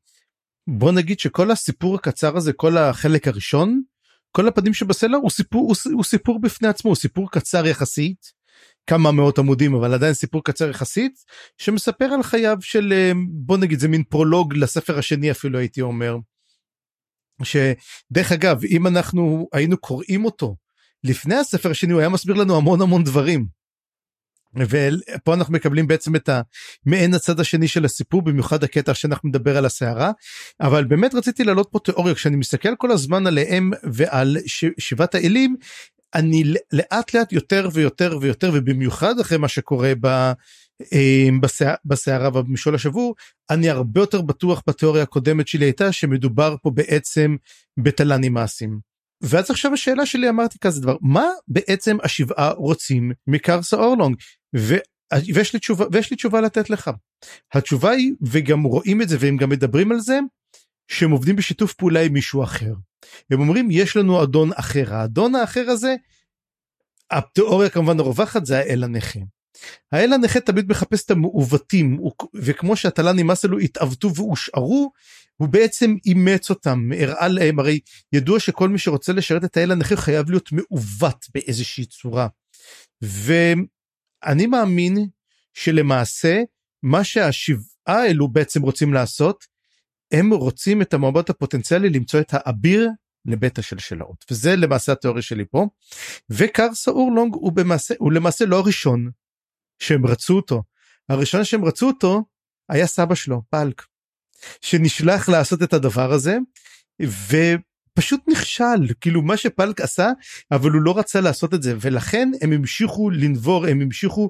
[0.68, 3.82] בוא נגיד שכל הסיפור הקצר הזה כל החלק הראשון
[4.32, 8.42] כל הפנים שבסלע הוא סיפור הוא, הוא סיפור בפני עצמו הוא סיפור קצר יחסית
[8.88, 11.14] כמה מאות עמודים אבל עדיין סיפור קצר יחסית
[11.58, 16.18] שמספר על חייו של אה, בוא נגיד זה מין פרולוג לספר השני אפילו הייתי אומר.
[17.44, 20.56] שדרך אגב אם אנחנו היינו קוראים אותו
[21.04, 23.61] לפני הספר השני הוא היה מסביר לנו המון המון דברים.
[24.56, 26.30] ופה אנחנו מקבלים בעצם את
[26.86, 30.12] המעין הצד השני של הסיפור במיוחד הקטע שאנחנו נדבר על הסערה
[30.62, 34.66] אבל באמת רציתי להעלות פה תיאוריה כשאני מסתכל כל הזמן עליהם ועל ש...
[34.78, 35.56] שבעת האלים
[36.16, 40.32] אני לאט לאט יותר ויותר ויותר ובמיוחד אחרי מה שקורה ב...
[40.94, 41.30] אה,
[41.86, 43.16] בסערה ובמשול השבור
[43.50, 47.36] אני הרבה יותר בטוח בתיאוריה הקודמת שלי הייתה שמדובר פה בעצם
[47.78, 48.80] בתל"נים מעשים.
[49.22, 54.16] ואז עכשיו השאלה שלי אמרתי כזה דבר מה בעצם השבעה רוצים מקרסה אורלונג
[54.58, 54.76] ו...
[55.34, 56.92] ויש לי תשובה ויש לי תשובה לתת לך.
[57.54, 60.20] התשובה היא וגם רואים את זה והם גם מדברים על זה
[60.88, 62.74] שהם עובדים בשיתוף פעולה עם מישהו אחר.
[63.32, 65.96] הם אומרים יש לנו אדון אחר האדון האחר הזה
[67.12, 69.20] התיאוריה כמובן הרווחת זה האל הנכה.
[69.92, 72.00] האל הנכה תמיד מחפש את המעוותים
[72.36, 74.92] וכמו שהתל"ן נמאס לו התעוותו והושארו
[75.38, 77.80] הוא בעצם אימץ אותם הראה להם הרי
[78.14, 82.28] ידוע שכל מי שרוצה לשרת את האל הנכה חייב להיות מעוות באיזושהי צורה.
[84.26, 85.08] ואני מאמין
[85.54, 86.42] שלמעשה
[86.84, 89.46] מה שהשבעה האלו בעצם רוצים לעשות
[90.12, 92.90] הם רוצים את המועמד הפוטנציאלי למצוא את האביר
[93.26, 95.68] לבית השלשלאות וזה למעשה התיאוריה שלי פה.
[96.30, 99.12] וקרסה אורלונג הוא במעשה הוא למעשה לא הראשון
[99.80, 100.64] שהם רצו אותו.
[101.10, 102.26] הראשון שהם רצו אותו
[102.70, 103.86] היה סבא שלו פלק
[104.62, 106.38] שנשלח לעשות את הדבר הזה
[107.94, 110.10] ופשוט נכשל כאילו מה שפלק עשה
[110.52, 114.30] אבל הוא לא רצה לעשות את זה ולכן הם המשיכו לנבור הם המשיכו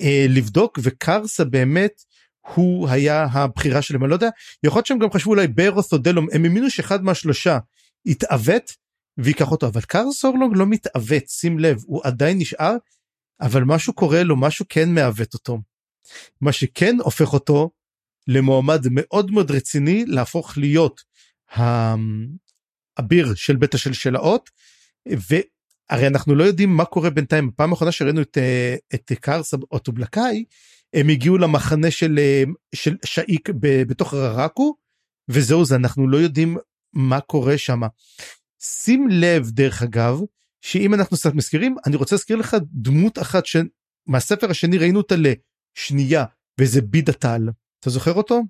[0.00, 2.02] אה, לבדוק וקרסה באמת
[2.54, 4.28] הוא היה הבחירה שלהם אני לא יודע
[4.62, 7.58] יכול להיות שהם גם חשבו אולי ברוס או דלום הם האמינו שאחד מהשלושה
[8.06, 8.72] יתעוות
[9.18, 12.76] ויקח אותו אבל קרס אורלונג לא מתעוות שים לב הוא עדיין נשאר
[13.40, 15.58] אבל משהו קורה לו משהו כן מעוות אותו.
[16.40, 17.70] מה שכן הופך אותו
[18.28, 21.00] למועמד מאוד מאוד רציני להפוך להיות
[22.96, 24.50] האביר של בית השלשלאות
[25.06, 28.38] והרי אנחנו לא יודעים מה קורה בינתיים פעם אחרונה שראינו את,
[28.94, 30.44] את קרס אוטובלקאי
[30.94, 32.18] הם הגיעו למחנה של,
[32.74, 34.76] של שאיק בתוך ררקו
[35.28, 36.56] וזהו זה אנחנו לא יודעים
[36.92, 37.80] מה קורה שם.
[38.62, 40.20] שים לב דרך אגב
[40.60, 46.24] שאם אנחנו קצת מזכירים אני רוצה להזכיר לך דמות אחת שמהספר השני ראינו אותה לשנייה
[46.60, 47.48] וזה בידה טל
[47.80, 48.42] אתה זוכר אותו?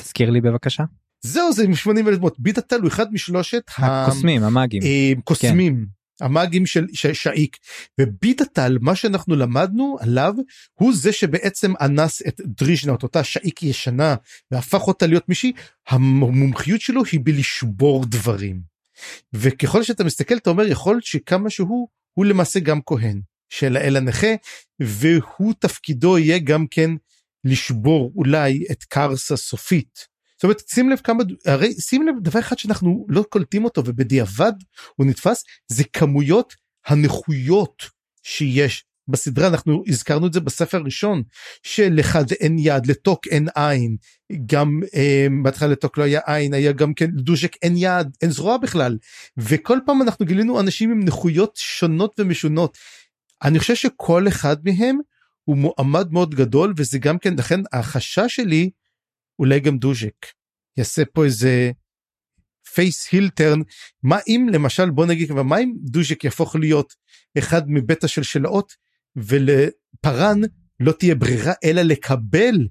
[0.00, 0.84] תזכיר לי בבקשה.
[1.26, 5.76] זהו זה עם 80 אלף דמות בידה טל הוא אחד משלושת הקוסמים המאגים אה, קוסמים.
[5.76, 5.96] כן.
[6.24, 7.56] המאגים של שאיק
[8.00, 10.34] וביטטל מה שאנחנו למדנו עליו
[10.74, 14.14] הוא זה שבעצם אנס את דריז'נה את אותה שאיק ישנה
[14.50, 15.52] והפך אותה להיות מישהי
[15.88, 18.60] המומחיות שלו היא בלשבור דברים.
[19.32, 24.34] וככל שאתה מסתכל אתה אומר יכול שכמה שהוא הוא למעשה גם כהן של האל הנכה
[24.80, 26.90] והוא תפקידו יהיה גם כן
[27.44, 30.15] לשבור אולי את קרסה סופית.
[30.36, 34.52] זאת אומרת שים לב כמה הרי שים לב דבר אחד שאנחנו לא קולטים אותו ובדיעבד
[34.96, 36.54] הוא נתפס זה כמויות
[36.86, 37.82] הנכויות
[38.22, 39.46] שיש בסדרה.
[39.46, 41.22] אנחנו הזכרנו את זה בספר הראשון
[41.62, 43.96] שלאחד אין יד לתוק אין עין.
[44.46, 48.56] גם אה, בהתחלה לתוק לא היה עין היה גם כן לדוז'ק אין יד אין זרוע
[48.56, 48.98] בכלל.
[49.36, 52.78] וכל פעם אנחנו גילינו אנשים עם נכויות שונות ומשונות.
[53.42, 54.98] אני חושב שכל אחד מהם
[55.44, 58.70] הוא מועמד מאוד גדול וזה גם כן לכן החשש שלי
[59.38, 60.26] אולי גם דוז'ק
[60.76, 61.70] יעשה פה איזה
[62.74, 63.60] face heel turn
[64.02, 66.94] מה אם למשל בוא נגיד מה אם דוז'ק יהפוך להיות
[67.38, 68.72] אחד מבית השלשלאות
[69.16, 70.40] ולפארן
[70.80, 72.68] לא תהיה ברירה אלא לקבל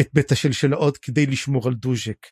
[0.00, 2.26] את בית השלשלאות כדי לשמור על דוז'ק.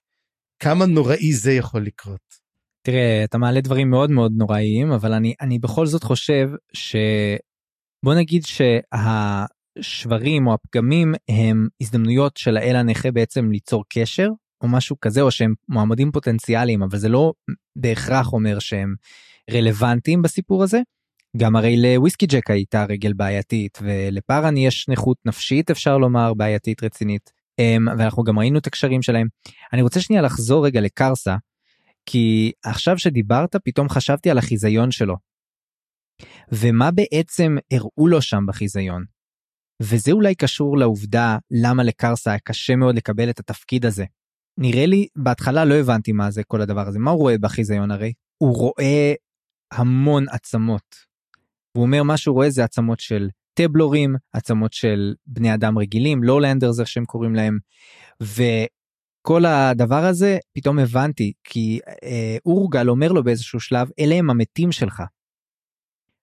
[0.58, 2.42] כמה נוראי זה יכול לקרות.
[2.82, 6.96] תראה אתה מעלה דברים מאוד מאוד נוראיים אבל אני אני בכל זאת חושב ש...
[8.04, 8.46] בוא נגיד
[9.80, 14.28] שהשברים או הפגמים הם הזדמנויות של האל הנכה בעצם ליצור קשר
[14.60, 17.32] או משהו כזה או שהם מועמדים פוטנציאליים אבל זה לא
[17.76, 18.94] בהכרח אומר שהם
[19.50, 20.80] רלוונטיים בסיפור הזה.
[21.36, 27.32] גם הרי לוויסקי ג'ק הייתה רגל בעייתית ולפארן יש נכות נפשית אפשר לומר בעייתית רצינית
[27.58, 29.26] אמ, ואנחנו גם ראינו את הקשרים שלהם.
[29.72, 31.36] אני רוצה שנייה לחזור רגע לקרסה
[32.06, 35.16] כי עכשיו שדיברת פתאום חשבתי על החיזיון שלו.
[36.52, 39.04] ומה בעצם הראו לו שם בחיזיון.
[39.82, 44.04] וזה אולי קשור לעובדה למה לקרסה היה קשה מאוד לקבל את התפקיד הזה.
[44.58, 48.12] נראה לי בהתחלה לא הבנתי מה זה כל הדבר הזה מה הוא רואה בחיזיון הרי
[48.38, 49.14] הוא רואה
[49.72, 50.96] המון עצמות.
[51.72, 56.80] הוא אומר מה שהוא רואה זה עצמות של טבלורים עצמות של בני אדם רגילים לולנדרס
[56.80, 57.58] איך שהם קוראים להם.
[58.22, 64.72] וכל הדבר הזה פתאום הבנתי כי אה, אורגל אומר לו באיזשהו שלב אלה הם המתים
[64.72, 65.02] שלך.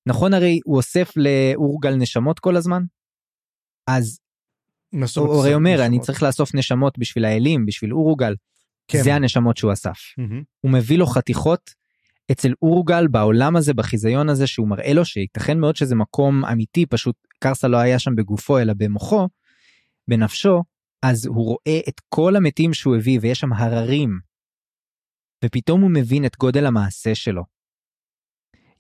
[0.06, 2.84] נכון הרי הוא אוסף לאורגל נשמות כל הזמן?
[3.98, 4.20] אז
[5.16, 8.36] הוא הרי אומר אני צריך לאסוף נשמות בשביל האלים בשביל אורוגל.
[8.88, 9.04] כן.
[9.04, 9.98] זה הנשמות שהוא אסף.
[10.20, 10.44] Mm-hmm.
[10.62, 11.72] הוא מביא לו חתיכות
[12.32, 17.16] אצל אורגל בעולם הזה בחיזיון הזה שהוא מראה לו שייתכן מאוד שזה מקום אמיתי פשוט
[17.40, 19.28] קרסה לא היה שם בגופו אלא במוחו
[20.08, 20.64] בנפשו
[21.04, 24.20] אז הוא רואה את כל המתים שהוא הביא ויש שם הררים.
[25.46, 27.44] ופתאום הוא מבין את גודל המעשה שלו.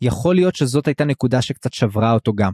[0.02, 2.54] יכול להיות שזאת הייתה נקודה שקצת שברה אותו גם.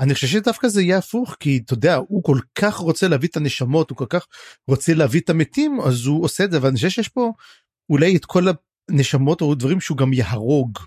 [0.00, 3.36] אני חושב שדווקא זה יהיה הפוך כי אתה יודע הוא כל כך רוצה להביא את
[3.36, 4.26] הנשמות הוא כל כך
[4.68, 7.32] רוצה להביא את המתים אז הוא עושה את זה ואני חושב שיש פה
[7.90, 8.44] אולי את כל
[8.90, 10.78] הנשמות או דברים שהוא גם יהרוג.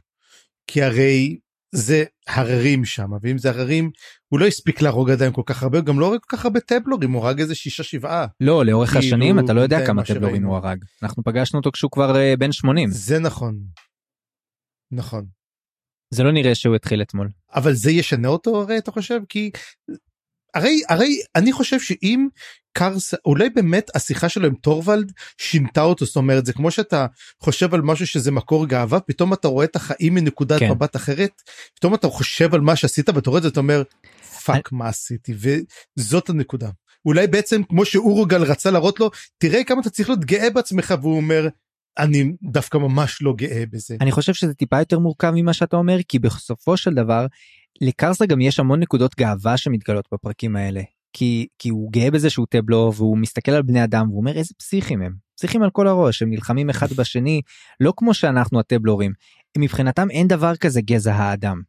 [0.67, 1.37] כי הרי
[1.75, 3.91] זה הררים שם ואם זה הררים
[4.27, 7.11] הוא לא הספיק להרוג עדיין כל כך הרבה גם לא הורג כל כך הרבה טבלורים
[7.11, 8.25] הוא הרג איזה שישה שבעה.
[8.39, 11.91] לא לאורך כאילו, השנים אתה לא יודע כמה טבלורים הוא הרג אנחנו פגשנו אותו כשהוא
[11.91, 12.91] כבר uh, בן 80.
[12.91, 13.59] זה נכון.
[14.91, 15.36] נכון.
[16.09, 17.29] זה לא נראה שהוא התחיל אתמול.
[17.55, 19.51] אבל זה ישנה אותו הרי אתה חושב כי
[20.53, 22.27] הרי הרי אני חושב שאם
[22.73, 27.05] קרסה אולי באמת השיחה שלו עם טורוולד שינתה אותו זאת אומרת זה כמו שאתה
[27.39, 30.71] חושב על משהו שזה מקור גאווה פתאום אתה רואה את החיים מנקודת כן.
[30.71, 31.41] מבט אחרת
[31.75, 33.83] פתאום אתה חושב על מה שעשית ואתה רואה את זה אתה אומר
[34.45, 35.33] fuck מה עשיתי
[35.97, 36.69] וזאת הנקודה
[37.05, 41.17] אולי בעצם כמו שאורוגל רצה להראות לו תראה כמה אתה צריך להיות גאה בעצמך והוא
[41.17, 41.47] אומר
[41.99, 43.97] אני דווקא ממש לא גאה בזה.
[44.01, 47.25] אני חושב שזה טיפה יותר מורכב ממה שאתה אומר כי בסופו של דבר
[47.81, 50.81] לקרסה גם יש המון נקודות גאווה שמתגלות בפרקים האלה.
[51.13, 54.53] כי, כי הוא גאה בזה שהוא טבלו והוא מסתכל על בני אדם והוא אומר איזה
[54.57, 55.13] פסיכים הם.
[55.37, 57.41] פסיכים על כל הראש הם נלחמים אחד בשני
[57.79, 59.13] לא כמו שאנחנו הטבלורים.
[59.57, 61.61] מבחינתם אין דבר כזה גזע האדם.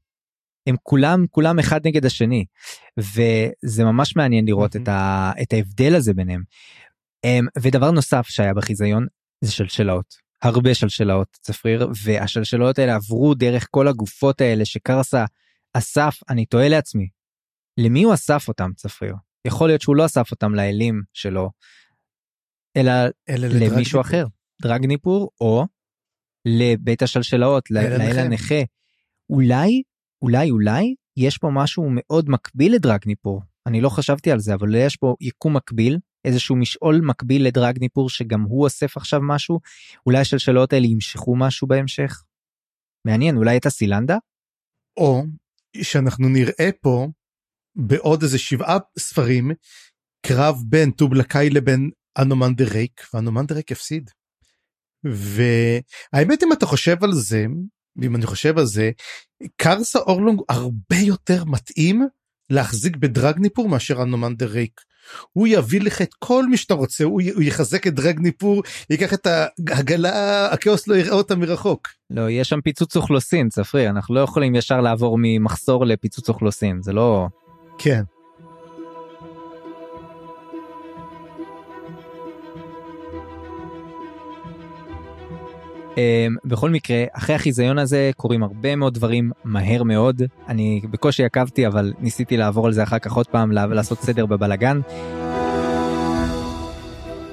[0.67, 2.45] הם כולם כולם אחד נגד השני
[2.99, 6.43] וזה ממש מעניין לראות את, ה, את ההבדל הזה ביניהם.
[7.25, 9.07] אמ, ודבר נוסף שהיה בחיזיון
[9.41, 10.29] זה שלשלאות.
[10.43, 15.25] הרבה שלשלאות צפריר והשלשלאות האלה עברו דרך כל הגופות האלה שקרסה
[15.73, 17.09] אסף אני תוהה לעצמי
[17.79, 19.15] למי הוא אסף אותם צפריר
[19.47, 21.51] יכול להיות שהוא לא אסף אותם לאלים שלו
[22.77, 22.93] אלא,
[23.29, 24.27] אלא למישהו אחר.
[24.63, 25.65] דרגניפור או
[26.45, 28.63] לבית השלשלאות לאל הנכה.
[29.31, 29.83] אולי
[30.23, 34.97] אולי אולי יש פה משהו מאוד מקביל לדרגניפור אני לא חשבתי על זה אבל יש
[34.97, 39.61] פה יקום מקביל איזשהו משעול מקביל לדרגניפור שגם הוא אוסף עכשיו משהו
[40.07, 42.23] אולי השלשלות האלה ימשכו משהו בהמשך.
[43.05, 44.17] מעניין אולי את הסילנדה?
[44.97, 45.23] או
[45.83, 47.07] שאנחנו נראה פה
[47.77, 49.51] בעוד איזה שבעה ספרים
[50.27, 54.11] קרב בין טובלקאי לבין אנומנדר ריק ואנומנדר ריק הפסיד.
[55.05, 57.47] והאמת אם אתה חושב על זה
[58.03, 58.91] אם אני חושב על זה
[59.57, 62.03] קרסה אורלונג הרבה יותר מתאים
[62.51, 64.81] להחזיק בדרגניפור מאשר אנומנדר ריק.
[65.33, 69.27] הוא יביא לך את כל מי שאתה רוצה הוא, הוא יחזק את דרגניפור ייקח את
[69.27, 71.89] העגלה הכאוס לא יראה אותה מרחוק.
[72.11, 76.93] לא יש שם פיצוץ אוכלוסין צפרי אנחנו לא יכולים ישר לעבור ממחסור לפיצוץ אוכלוסין זה
[76.93, 77.27] לא
[77.79, 78.03] כן.
[86.45, 91.93] בכל מקרה אחרי החיזיון הזה קורים הרבה מאוד דברים מהר מאוד אני בקושי עקבתי אבל
[92.01, 94.81] ניסיתי לעבור על זה אחר כך עוד פעם לעשות סדר בבלגן.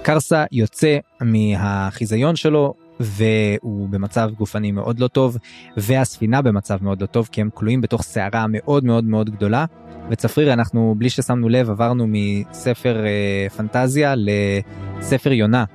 [0.02, 5.38] קרסה יוצא מהחיזיון שלו והוא במצב גופני מאוד לא טוב,
[5.78, 9.66] והספינה במצב מאוד לא טוב, כי הם כלואים בתוך סערה מאוד מאוד מאוד גדולה.
[10.10, 15.66] וצפריר, אנחנו, בלי ששמנו לב, עברנו מספר אה, פנטזיה לספר יונה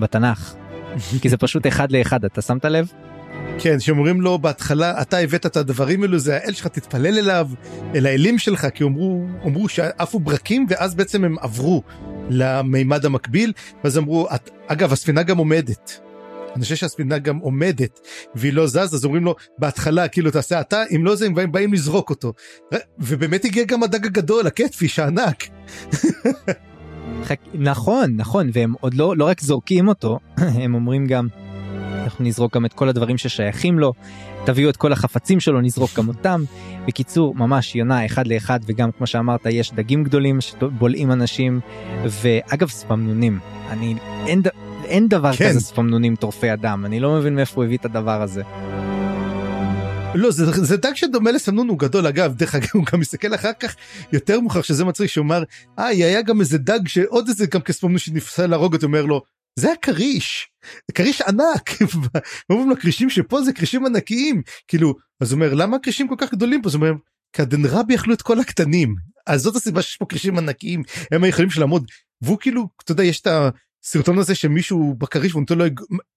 [0.00, 0.63] בתנ"ך.
[1.20, 2.92] כי זה פשוט אחד לאחד, אתה שמת לב?
[3.58, 7.48] כן, שאומרים לו בהתחלה, אתה הבאת את הדברים האלו, זה האל שלך, תתפלל אליו,
[7.94, 11.82] אל האלים שלך, כי אמרו, אמרו שעפו ברקים, ואז בעצם הם עברו
[12.30, 13.52] למימד המקביל,
[13.84, 16.00] ואז אמרו, את, אגב, הספינה גם עומדת.
[16.54, 18.00] אני חושב שהספינה גם עומדת
[18.34, 21.72] והיא לא זז אז אומרים לו בהתחלה כאילו תעשה אתה אם לא זה הם באים
[21.72, 22.32] לזרוק אותו
[22.98, 25.44] ובאמת הגיע גם הדג הגדול הקטפיש הענק.
[27.54, 30.18] נכון נכון והם עוד לא לא רק זורקים אותו
[30.62, 31.28] הם אומרים גם
[32.04, 33.92] אנחנו נזרוק גם את כל הדברים ששייכים לו
[34.44, 36.44] תביאו את כל החפצים שלו נזרוק גם אותם
[36.86, 41.60] בקיצור ממש יונה אחד לאחד וגם כמו שאמרת יש דגים גדולים שבולעים אנשים
[42.04, 43.38] ואגב ספמנונים
[43.70, 43.94] אני
[44.26, 44.42] אין
[44.84, 45.48] אין דבר כן.
[45.48, 48.42] כזה ספמנונים טורפי אדם אני לא מבין מאיפה הוא הביא את הדבר הזה.
[50.14, 52.06] לא זה, זה דג שדומה לסמנון הוא גדול.
[52.06, 53.76] אגב דרך אגב הוא גם מסתכל אחר כך
[54.12, 55.42] יותר מאוחר שזה מצחיק שאומר
[55.78, 58.86] איי היה גם איזה דג שעוד איזה גם כספמנון שנפסל להרוג אותו.
[58.86, 59.22] אומר לו
[59.58, 60.48] זה הכריש.
[60.94, 61.70] כריש ענק.
[62.50, 64.42] אומרים לו כרישים שפה זה כרישים ענקיים.
[64.68, 66.68] כאילו אז הוא אומר למה כרישים כל כך גדולים פה?
[66.68, 66.94] אז הוא אומר
[67.32, 68.94] כי הדנרבי יכלו את כל הקטנים.
[69.26, 70.82] אז זאת הסיבה שיש פה כרישים ענקיים.
[71.10, 71.86] הם היכולים של לעמוד
[72.22, 73.26] והוא כאילו אתה יודע יש את
[73.84, 75.64] הסרטון הזה שמישהו בכריש ונותן לו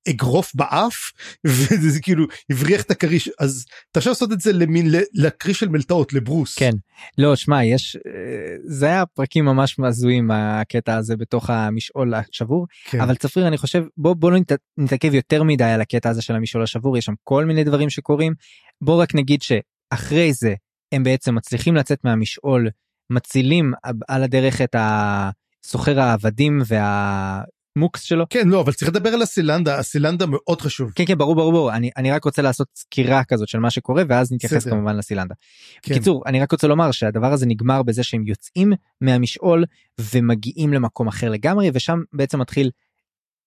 [0.09, 1.11] אגרוף באף
[1.45, 6.13] וזה כאילו הבריח את הכריש אז אתה עכשיו לעשות את זה למין לכריש של מלטעות
[6.13, 6.55] לברוס.
[6.55, 6.71] כן
[7.17, 13.01] לא שמע יש אה, זה היה פרקים ממש מזוהים הקטע הזה בתוך המשעול השבור כן.
[13.01, 14.37] אבל צפריר אני חושב בוא בוא לא
[14.77, 18.33] נתעכב יותר מדי על הקטע הזה של המשעול השבור יש שם כל מיני דברים שקורים
[18.81, 20.53] בוא רק נגיד שאחרי זה
[20.91, 22.69] הם בעצם מצליחים לצאת מהמשעול
[23.09, 23.73] מצילים
[24.07, 27.41] על הדרך את הסוחר העבדים וה...
[27.77, 28.25] מוקס שלו.
[28.29, 30.91] כן לא אבל צריך לדבר על הסילנדה הסילנדה מאוד חשוב.
[30.95, 34.03] כן כן ברור ברור ברור אני אני רק רוצה לעשות סקירה כזאת של מה שקורה
[34.09, 34.71] ואז נתייחס סדר.
[34.71, 35.35] כמובן לסילנדה.
[35.81, 35.93] כן.
[35.93, 39.65] בקיצור אני רק רוצה לומר שהדבר הזה נגמר בזה שהם יוצאים מהמשעול
[40.13, 42.71] ומגיעים למקום אחר לגמרי ושם בעצם מתחיל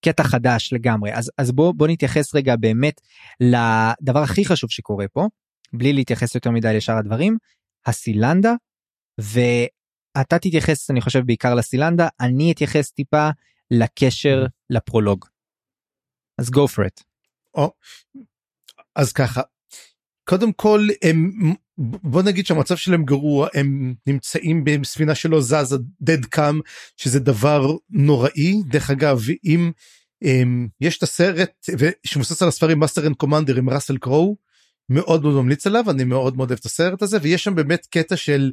[0.05, 3.01] קטע חדש לגמרי אז אז בוא בוא נתייחס רגע באמת
[3.41, 5.29] לדבר הכי חשוב שקורה פה
[5.73, 7.39] בלי להתייחס יותר מדי לשאר הדברים
[7.87, 8.55] הסילנדה
[9.19, 13.31] ואתה תתייחס אני חושב בעיקר לסילנדה אני אתייחס טיפה
[13.71, 15.25] לקשר לפרולוג.
[16.39, 17.05] אז go for it.
[17.55, 17.73] או,
[18.97, 19.43] אז ככה
[20.25, 21.33] קודם כל הם
[21.79, 26.61] בוא נגיד שהמצב שלהם גרוע הם נמצאים בספינה שלא זזה dead calm
[26.97, 29.73] שזה דבר נוראי דרך אגב אם
[30.23, 31.67] הם, יש את הסרט
[32.07, 34.37] שמבוסס על הספרים Master and Commander עם ראסל קרואו
[34.89, 38.17] מאוד מאוד ממליץ עליו אני מאוד מאוד אוהב את הסרט הזה ויש שם באמת קטע
[38.17, 38.53] של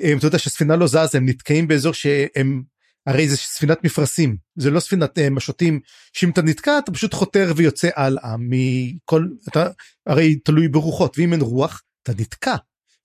[0.00, 2.62] אתה יודע שספינה לא זזה הם נתקעים באזור שהם
[3.06, 5.80] הרי זה ספינת מפרשים זה לא ספינת uh, משוטים.
[6.12, 9.68] שאם אתה נתקע אתה פשוט חותר ויוצא הלאה מכל אתה
[10.06, 11.18] הרי תלוי ברוחות.
[11.18, 12.56] ואם אין רוח אתה נתקע.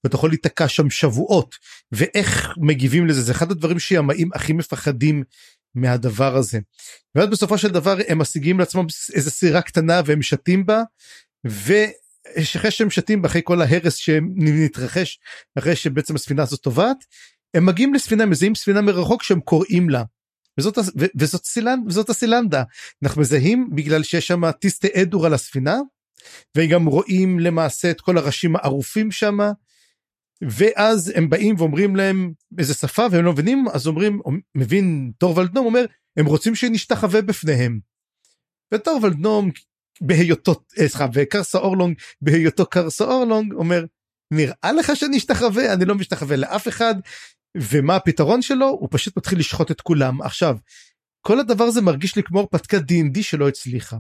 [0.04, 1.56] ואתה יכול להיתקע שם שבועות.
[1.92, 3.22] ואיך מגיבים לזה?
[3.22, 5.24] זה אחד הדברים שימאים הכי מפחדים
[5.76, 6.60] מהדבר הזה.
[7.16, 10.82] ואז בסופו של דבר הם משיגים לעצמם איזה סירה קטנה והם שתים בה.
[11.44, 15.20] ואחרי שהם שתים בה אחרי כל ההרס שמתרחש
[15.58, 16.98] אחרי שבעצם הספינה הזאת טובעת
[17.58, 20.04] הם מגיעים לספינה מזהים ספינה מרחוק שהם קוראים לה.
[20.60, 22.64] וזאת, ו, וזאת, סילנד, וזאת הסילנדה
[23.04, 25.78] אנחנו מזהים בגלל שיש שם טיסטי אדור על הספינה
[26.58, 29.38] וגם רואים למעשה את כל הראשים הערופים שם
[30.42, 34.22] ואז הם באים ואומרים להם איזה שפה והם לא מבינים אז אומרים
[34.56, 35.86] מבין תור ולדנום אומר
[36.18, 37.80] הם רוצים שנשתחווה בפניהם.
[38.74, 39.52] ותור ולדנום
[40.02, 43.86] בהיותו אה, סליחה וקרסה אורלונג בהיותו קרסה אורלונג אומר
[44.32, 46.96] נראה לך שאני אשתחווה אני לא משתחווה לאף אחד
[47.62, 50.58] ומה הפתרון שלו הוא פשוט מתחיל לשחוט את כולם עכשיו
[51.22, 53.98] כל הדבר הזה מרגיש לי כמו הרפתקה D&D שלא הצליחה.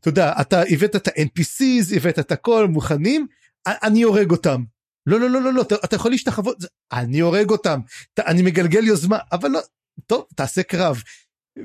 [0.00, 3.26] אתה יודע אתה הבאת את ה-NPCs הבאת את הכל מוכנים
[3.66, 4.64] אני הורג אותם.
[5.06, 6.56] לא לא לא לא לא אתה, יכול להשתחוות
[6.92, 7.80] אני הורג אותם
[8.14, 9.60] אתה, אני מגלגל יוזמה אבל לא
[10.06, 11.02] טוב תעשה קרב.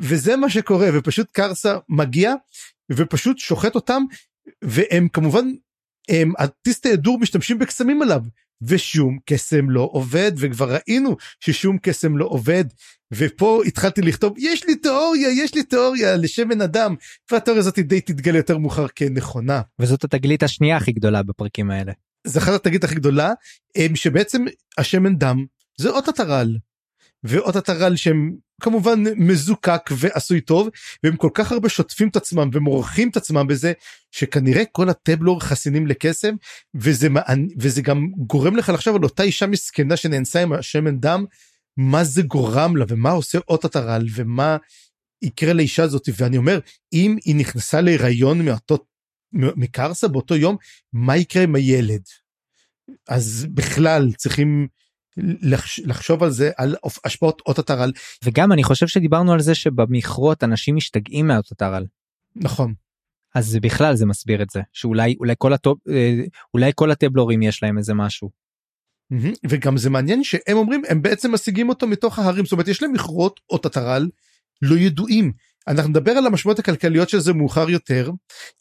[0.02, 2.34] וזה מה שקורה ופשוט קרסה מגיע
[2.92, 4.04] ופשוט שוחט אותם
[4.64, 5.46] והם כמובן
[6.10, 8.22] הם הטיסטי הדור משתמשים בקסמים עליו
[8.62, 12.66] ושום קסם לא עובד וכבר ראינו ששום קסם לא עובד
[13.14, 16.96] ופה התחלתי לכתוב יש לי תיאוריה יש לי תיאוריה לשמן אדם
[17.32, 19.62] והתיאוריה הזאת די תתגלה יותר מאוחר כנכונה.
[19.80, 21.92] וזאת התגלית השנייה הכי גדולה בפרקים האלה.
[22.38, 23.34] אחת התגלית הכי גדולה
[23.96, 24.46] שבעצם
[24.78, 25.46] השמן דם
[25.78, 26.58] זה אות הטרל
[27.28, 30.70] ואות הטרל שהם כמובן מזוקק ועשוי טוב
[31.04, 33.74] והם כל כך הרבה שוטפים את עצמם ומורחים את עצמם בזה
[34.12, 36.36] שכנראה כל הטבלור חסינים לקסם
[36.76, 37.08] וזה
[37.60, 41.26] וזה גם גורם לך לחשוב על אותה אישה מסכנה שנאנסה עם השמן דם
[41.78, 44.58] מה זה גורם לה ומה עושה אות הטרל ומה
[45.22, 46.60] יקרה לאישה הזאת ואני אומר
[46.94, 48.78] אם היא נכנסה להיריון מאותו
[49.34, 50.58] מקרסה באותו יום
[50.94, 52.02] מה יקרה עם הילד.
[53.10, 54.68] אז בכלל צריכים
[55.86, 57.92] לחשוב על זה על השפעות אות הטרל.
[58.24, 61.86] וגם אני חושב שדיברנו על זה שבמכרות אנשים משתגעים מהאות הטרל.
[62.36, 62.74] נכון.
[63.36, 67.64] אז בכלל זה מסביר את זה שאולי אולי כל הטוב אה, אולי כל הטבלורים יש
[67.64, 68.30] להם איזה משהו.
[69.50, 72.94] וגם זה מעניין שהם אומרים הם בעצם משיגים אותו מתוך ההרים זאת אומרת יש להם
[72.94, 74.10] מכרות אות הטרל
[74.62, 75.32] לא ידועים
[75.68, 78.12] אנחנו נדבר על המשמעויות הכלכליות של זה מאוחר יותר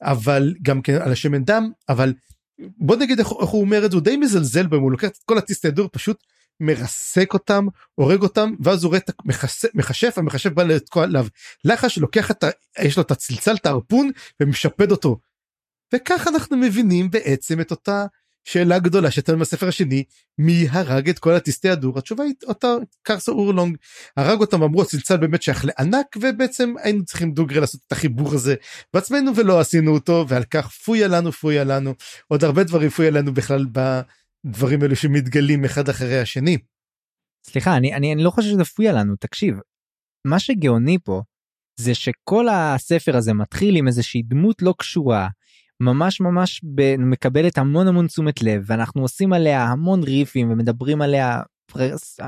[0.02, 2.12] אבל גם כן על השמן דם אבל
[2.58, 5.18] בוא נגיד איך, איך הוא אומר את זה הוא די מזלזל בהם הוא לוקח את
[5.24, 6.22] כל הטיסט הדור פשוט
[6.60, 9.10] מרסק אותם הורג אותם ואז הוא רואה את
[9.74, 11.26] המכשף המכשף בא לתקוע עליו
[11.64, 12.48] לחש לוקח את ה...
[12.82, 15.18] יש לו את הצלצל את ההרפון ומשפד אותו.
[15.94, 18.06] וכך אנחנו מבינים בעצם את אותה
[18.46, 20.04] שאלה גדולה שהייתה בספר השני
[20.38, 22.68] מי הרג את כל הטיסטי הדור התשובה היא אותה
[23.02, 23.76] קרסו אורלונג
[24.16, 28.54] הרג אותם אמרו הצלצל באמת שייך לענק ובעצם היינו צריכים דוגרי לעשות את החיבור הזה
[28.94, 31.94] בעצמנו ולא עשינו אותו ועל כך פויה לנו פויה לנו
[32.28, 33.64] עוד הרבה דברים פויה לנו בכלל
[34.44, 36.58] בדברים האלו שמתגלים אחד אחרי השני.
[37.46, 39.56] סליחה אני אני, אני לא חושב שזה פויה לנו תקשיב
[40.26, 41.22] מה שגאוני פה
[41.80, 45.28] זה שכל הספר הזה מתחיל עם איזושהי דמות לא קשורה
[45.80, 46.60] ממש ממש
[46.98, 52.20] מקבלת המון המון תשומת לב ואנחנו עושים עליה המון ריפים ומדברים עליה פרס,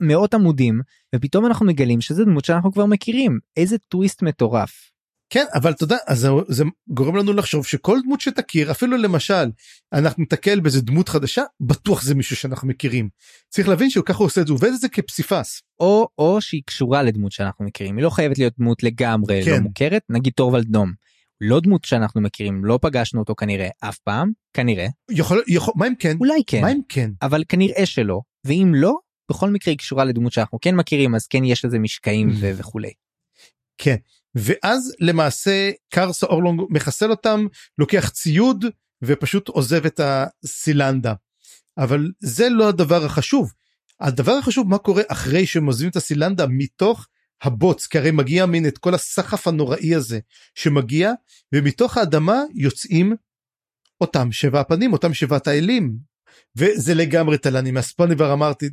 [0.00, 0.80] מאות עמודים
[1.14, 4.95] ופתאום אנחנו מגלים שזה דמות שאנחנו כבר מכירים איזה טוויסט מטורף.
[5.30, 9.50] כן אבל אתה יודע אז זה גורם לנו לחשוב שכל דמות שתכיר אפילו למשל
[9.92, 13.08] אנחנו נתקל באיזה דמות חדשה בטוח זה מישהו שאנחנו מכירים.
[13.48, 15.62] צריך להבין שהוא ככה עושה את זה עובד את זה כפסיפס.
[15.80, 17.96] או או שהיא קשורה לדמות שאנחנו מכירים.
[17.96, 19.50] היא לא חייבת להיות דמות לגמרי לא כן.
[19.50, 20.02] לא מוכרת.
[20.08, 20.92] נגיד טורוולד נום
[21.40, 24.86] לא דמות שאנחנו מכירים לא פגשנו אותו כנראה אף פעם כנראה.
[25.10, 26.16] יכול יכול מה אם כן?
[26.20, 26.60] אולי כן.
[26.60, 27.10] מה אם כן?
[27.22, 28.20] אבל כנראה שלא.
[28.44, 28.94] ואם לא
[29.30, 32.92] בכל מקרה היא קשורה לדמות שאנחנו כן מכירים אז כן יש לזה משקעים ו- וכולי.
[33.78, 33.96] כן
[34.36, 37.46] ואז למעשה קרסה אורלונג מחסל אותם
[37.78, 38.64] לוקח ציוד
[39.02, 41.14] ופשוט עוזב את הסילנדה.
[41.78, 43.52] אבל זה לא הדבר החשוב.
[44.00, 47.06] הדבר החשוב מה קורה אחרי שהם עוזבים את הסילנדה מתוך
[47.42, 47.86] הבוץ?
[47.86, 50.18] כי הרי מגיע מין את כל הסחף הנוראי הזה
[50.54, 51.12] שמגיע
[51.52, 53.16] ומתוך האדמה יוצאים
[54.00, 55.96] אותם שבע הפנים אותם שבעת האלים.
[56.56, 58.70] וזה לגמרי תלה נמאס פה אני כבר אמרתי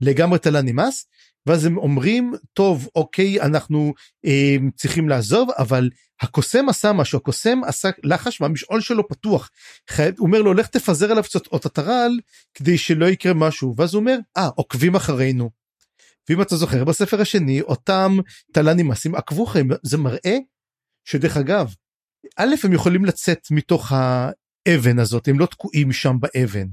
[0.00, 1.06] לגמרי תלה נמאס
[1.46, 3.92] ואז הם אומרים טוב אוקיי אנחנו
[4.26, 9.50] אה, צריכים לעזוב אבל הקוסם עשה משהו הקוסם עשה לחש והמשעול שלו פתוח.
[9.98, 12.18] הוא אומר לו לך תפזר עליו קצת אות הטרל
[12.54, 13.74] כדי שלא יקרה משהו.
[13.76, 15.50] ואז הוא אומר אה עוקבים אחרינו.
[16.28, 18.16] ואם אתה זוכר בספר השני אותם
[18.52, 19.68] תל"נימאסים עקבו אחריהם.
[19.82, 20.36] זה מראה
[21.04, 21.74] שדרך אגב
[22.36, 26.66] א' הם יכולים לצאת מתוך האבן הזאת הם לא תקועים שם באבן.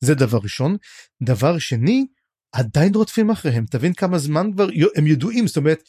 [0.00, 0.76] זה דבר ראשון.
[1.22, 2.06] דבר שני
[2.54, 5.82] עדיין רודפים אחריהם תבין כמה זמן כבר הם ידועים זאת אומרת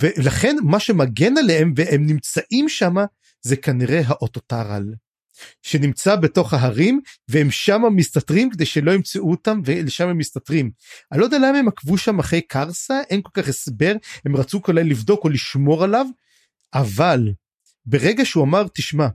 [0.00, 2.94] ולכן מה שמגן עליהם והם נמצאים שם
[3.42, 4.94] זה כנראה האוטוטרל.
[5.62, 10.70] שנמצא בתוך ההרים והם שם מסתתרים כדי שלא ימצאו אותם ולשם הם מסתתרים.
[11.12, 13.94] אני לא יודע למה הם עקבו שם אחרי קרסה אין כל כך הסבר
[14.24, 16.06] הם רצו כולל לבדוק או לשמור עליו
[16.74, 17.32] אבל
[17.86, 19.06] ברגע שהוא אמר תשמע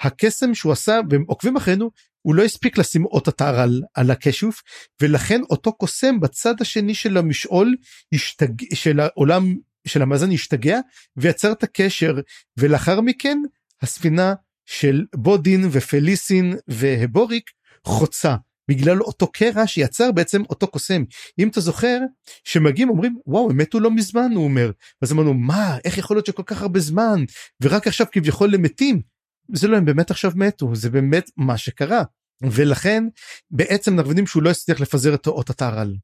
[0.00, 1.90] הקסם שהוא עשה והם עוקבים אחרינו
[2.26, 4.62] הוא לא הספיק לשים אות אתר על, על הכשוף
[5.02, 7.76] ולכן אותו קוסם בצד השני של המשעול
[8.12, 8.74] השתג...
[8.74, 9.54] של העולם
[9.86, 10.78] של המאזן השתגע
[11.16, 12.14] ויצר את הקשר
[12.58, 13.38] ולאחר מכן
[13.82, 14.34] הספינה
[14.66, 17.50] של בודין ופליסין והבוריק
[17.86, 18.36] חוצה
[18.68, 21.04] בגלל אותו קרע שיצר בעצם אותו קוסם.
[21.38, 21.98] אם אתה זוכר
[22.44, 24.70] שמגיעים אומרים וואו הם מתו לא מזמן הוא אומר.
[25.02, 27.24] אז אמרנו מה איך יכול להיות שכל כך הרבה זמן?
[27.62, 29.13] ורק עכשיו כביכול למתים
[29.52, 32.02] זה לא הם באמת עכשיו מתו זה באמת מה שקרה.
[32.42, 33.04] ולכן
[33.50, 35.96] בעצם אנחנו יודעים שהוא לא הצליח לפזר את האות הטרל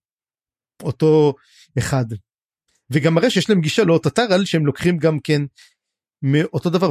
[0.82, 1.34] אותו
[1.78, 2.04] אחד.
[2.90, 5.42] וגם מראה שיש להם גישה לאות הטרל שהם לוקחים גם כן
[6.22, 6.90] מאותו דבר.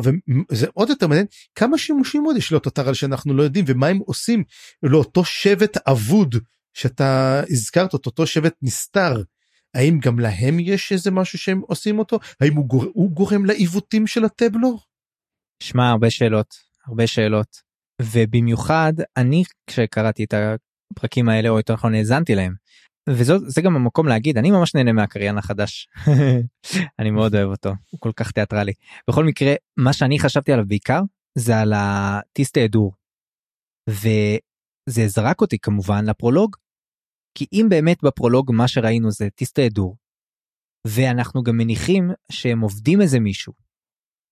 [0.52, 1.26] וזה עוד יותר מעניין
[1.56, 4.43] כמה שימושים עוד יש לאותו טרל שאנחנו לא יודעים ומה הם עושים
[4.84, 6.36] לאותו שבט אבוד
[6.74, 9.24] שאתה הזכרת אותו אותו שבט נסתר.
[9.74, 12.20] האם גם להם יש איזה משהו שהם עושים אותו?
[12.39, 12.86] האם הוא, גור...
[12.93, 14.89] הוא גורם לעיוותים של הטבלור?
[15.64, 17.62] שמע הרבה שאלות הרבה שאלות.
[18.01, 22.53] ובמיוחד אני כשקראתי את הפרקים האלה או יותר נכון האזנתי להם.
[23.10, 25.88] וזה גם המקום להגיד אני ממש נהנה מהקריין החדש.
[26.99, 28.74] אני מאוד אוהב אותו הוא כל כך תיאטרלי.
[29.10, 31.01] בכל מקרה מה שאני חשבתי עליו בעיקר
[31.38, 32.93] זה על הטיסטי הדור.
[33.89, 36.55] וזה זרק אותי כמובן לפרולוג
[37.38, 39.97] כי אם באמת בפרולוג מה שראינו זה טיסטי הדור
[40.88, 43.53] ואנחנו גם מניחים שהם עובדים איזה מישהו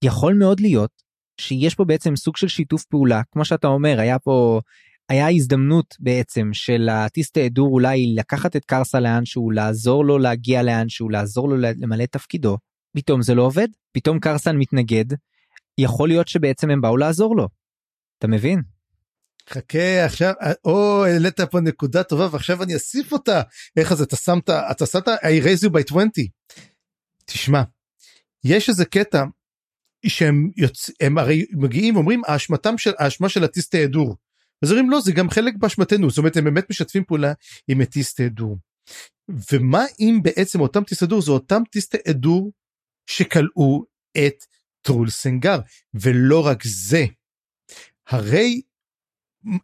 [0.04, 1.07] יכול מאוד להיות
[1.42, 4.62] שיש פה בעצם סוג של שיתוף פעולה כמו שאתה אומר היה פה
[5.10, 10.64] היה הזדמנות בעצם של הטיסט ההדור אולי לקחת את קרסה לאן שהוא לעזור לו להגיע
[10.64, 12.58] לאן שהוא לעזור לו למלא תפקידו
[12.98, 15.06] פתאום זה לא עובד, פתאום קרסן מתנגד,
[15.78, 17.48] יכול להיות שבעצם הם באו לעזור לו.
[18.18, 18.62] אתה מבין?
[19.50, 20.34] חכה עכשיו
[20.66, 23.42] או העלית פה נקודה טובה ועכשיו אני אוסיף אותה
[23.78, 26.10] איך זה אתה שמת אתה שמת I raise you by 20.
[27.26, 27.62] תשמע
[28.44, 29.24] יש איזה קטע
[30.10, 30.90] שהם יוצ...
[31.02, 34.16] הם הרי מגיעים אומרים האשמתם של האשמה של אטיסטי הדור.
[34.62, 37.34] אז אומרים לא זה גם חלק באשמתנו זאת אומרת הם באמת משתפים פעולה
[37.68, 38.58] עם אטיסטי הדור.
[39.52, 42.52] ומה אם בעצם אותם טיסטי הדור זה אותם טיסטי הדור
[43.10, 43.84] שכלאו
[44.18, 44.46] את
[44.82, 45.60] טרול סנגר
[45.94, 47.06] ולא רק זה.
[48.08, 48.62] הרי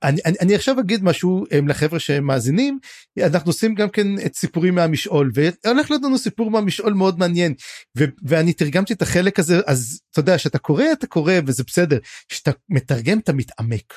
[0.04, 2.80] אני, אני, אני עכשיו אגיד משהו הם, לחבר'ה שמאזינים
[3.20, 7.54] אנחנו עושים גם כן את סיפורים מהמשעול והולך להיות לנו סיפור מהמשעול מאוד מעניין
[7.98, 11.98] ו, ואני תרגמתי את החלק הזה אז אתה יודע שאתה קורא אתה קורא וזה בסדר
[12.32, 13.94] שאתה מתרגם אתה מתעמק.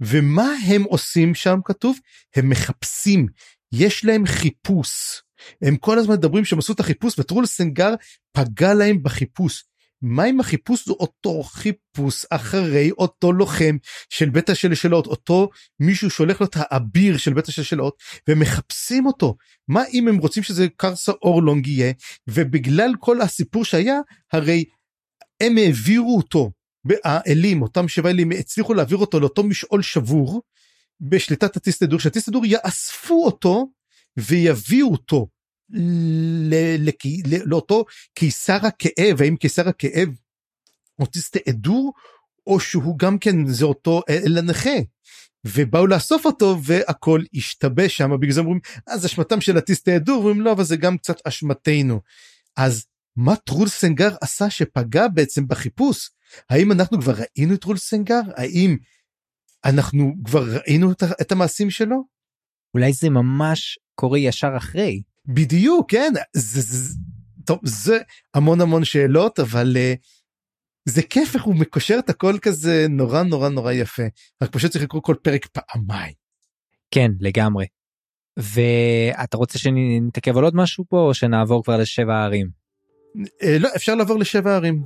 [0.00, 1.98] ומה הם עושים שם כתוב?
[2.36, 3.26] הם מחפשים.
[3.72, 5.22] יש להם חיפוש.
[5.62, 7.94] הם כל הזמן מדברים שהם עשו את החיפוש וטרול סנגר
[8.32, 9.64] פגע להם בחיפוש
[10.02, 13.76] מה אם החיפוש זה אותו חיפוש אחרי אותו לוחם
[14.08, 15.48] של בית השלשלות אותו
[15.80, 17.94] מישהו שהולך להיות האביר של בית השלשלות
[18.28, 19.36] ומחפשים אותו?
[19.68, 21.92] מה אם הם רוצים שזה קרסה אורלונג יהיה?
[22.28, 24.00] ובגלל כל הסיפור שהיה
[24.32, 24.64] הרי
[25.40, 26.50] הם העבירו אותו
[27.04, 30.42] האלים אותם שבע אלים הצליחו להעביר אותו לאותו משעול שבור
[31.00, 33.66] בשליטת הטיסטדור שהטיסטדור יאספו אותו
[34.16, 35.26] ויביאו אותו
[37.46, 40.08] לאותו קיסר הכאב האם קיסר הכאב
[40.98, 41.92] אוטיסט עדור
[42.46, 44.76] או שהוא גם כן זה אותו אל הנכה
[45.46, 50.40] ובאו לאסוף אותו והכל השתבש שם בגלל זה אומרים אז אשמתם של אטיסט עדור ואומרים
[50.40, 52.00] לא אבל זה גם קצת אשמתנו
[52.56, 52.86] אז
[53.16, 56.10] מה טרול סנגר עשה שפגע בעצם בחיפוש?
[56.50, 58.76] האם אנחנו כבר ראינו את טרול סנגר האם
[59.64, 62.04] אנחנו כבר ראינו את המעשים שלו?
[62.74, 66.94] אולי זה ממש קורה ישר אחרי בדיוק כן זה, זה
[67.44, 67.98] טוב זה
[68.34, 69.98] המון המון שאלות אבל uh,
[70.88, 74.02] זה כיף איך הוא מקושר את הכל כזה נורא נורא נורא יפה
[74.42, 76.12] רק פשוט צריך לקרוא כל פרק פעמיים.
[76.90, 77.66] כן לגמרי.
[78.36, 82.48] ואתה רוצה שנתעכב על עוד משהו פה או שנעבור כבר לשבע הערים?
[83.16, 84.82] Uh, לא אפשר לעבור לשבע הערים.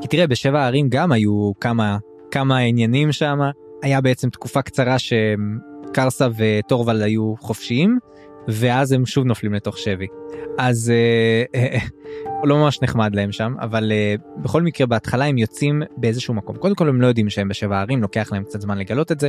[0.00, 1.98] כי תראה בשבע הערים גם היו כמה
[2.30, 3.38] כמה עניינים שם
[3.82, 7.98] היה בעצם תקופה קצרה שקרסה וטורוול היו חופשיים
[8.48, 10.06] ואז הם שוב נופלים לתוך שבי.
[10.58, 11.78] אז אה, אה,
[12.44, 16.74] לא ממש נחמד להם שם אבל אה, בכל מקרה בהתחלה הם יוצאים באיזשהו מקום קודם
[16.74, 19.28] כל הם לא יודעים שהם בשבע ערים לוקח להם קצת זמן לגלות את זה.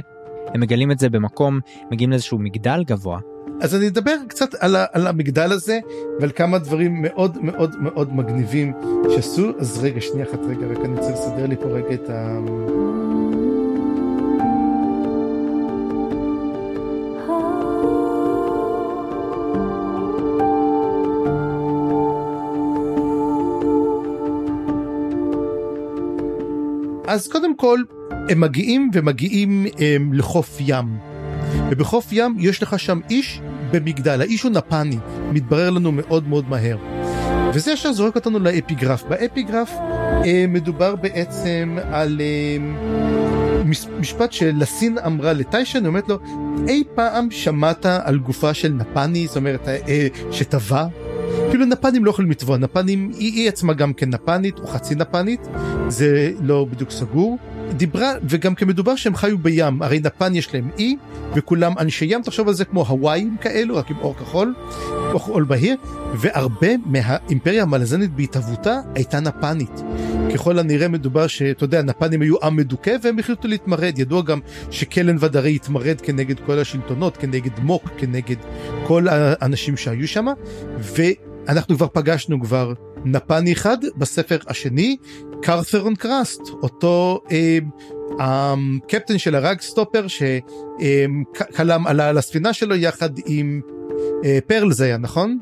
[0.54, 1.60] הם מגלים את זה במקום
[1.92, 3.20] מגיעים לאיזשהו מגדל גבוה.
[3.62, 5.80] אז אני אדבר קצת על, ה, על המגדל הזה
[6.20, 8.74] ועל כמה דברים מאוד מאוד מאוד מגניבים
[9.10, 12.40] שעשו אז רגע שנייה אחת רגע רק אני רוצה לסדר לי פה רגע את ה...
[27.18, 27.80] אז קודם כל
[28.30, 30.98] הם מגיעים ומגיעים הם, לחוף ים.
[31.70, 33.42] ובחוף ים יש לך שם איש
[33.72, 34.98] במגדל, האיש הוא נפני,
[35.32, 36.78] מתברר לנו מאוד מאוד מהר.
[37.54, 39.04] וזה ישר זורק אותנו לאפיגרף.
[39.04, 39.72] באפיגרף
[40.26, 42.58] אה, מדובר בעצם על אה,
[44.00, 46.20] משפט שלסין אמרה לטיישן, היא אומרת לו,
[46.68, 50.86] אי פעם שמעת על גופה של נפני, זאת אומרת, אה, שטבע?
[51.50, 55.48] כאילו נפנים לא יכולים לטבוע, נפנים, היא, היא עצמה גם כן נפנית או חצי נפנית,
[55.88, 57.38] זה לא בדיוק סגור.
[57.72, 60.96] דיברה, וגם כמדובר שהם חיו בים, הרי נפן יש להם אי,
[61.36, 64.54] וכולם אנשי ים, תחשוב על זה כמו הוואים כאלו, רק עם אור כחול,
[65.14, 65.76] או חול בהיר,
[66.16, 69.82] והרבה מהאימפריה המלזנית בהתהוותה הייתה נפנית.
[70.34, 74.40] ככל הנראה מדובר שאתה יודע, נפנים היו עם מדוכא והם החליטו להתמרד, ידוע גם
[74.72, 78.36] שקלן ודרי התמרד כנגד כל השלטונות, כנגד מוק, כנגד
[78.88, 80.26] כל האנשים שהיו שם,
[80.80, 82.74] ואנחנו כבר פגשנו כבר
[83.12, 84.98] נפני אחד בספר השני,
[85.42, 87.58] קרת'רון קראסט, אותו אה,
[88.20, 93.62] הקפטן של הרג סטופר שכלם עלה על הספינה שלו יחד עם
[94.26, 95.40] אה, פרל זה היה נכון?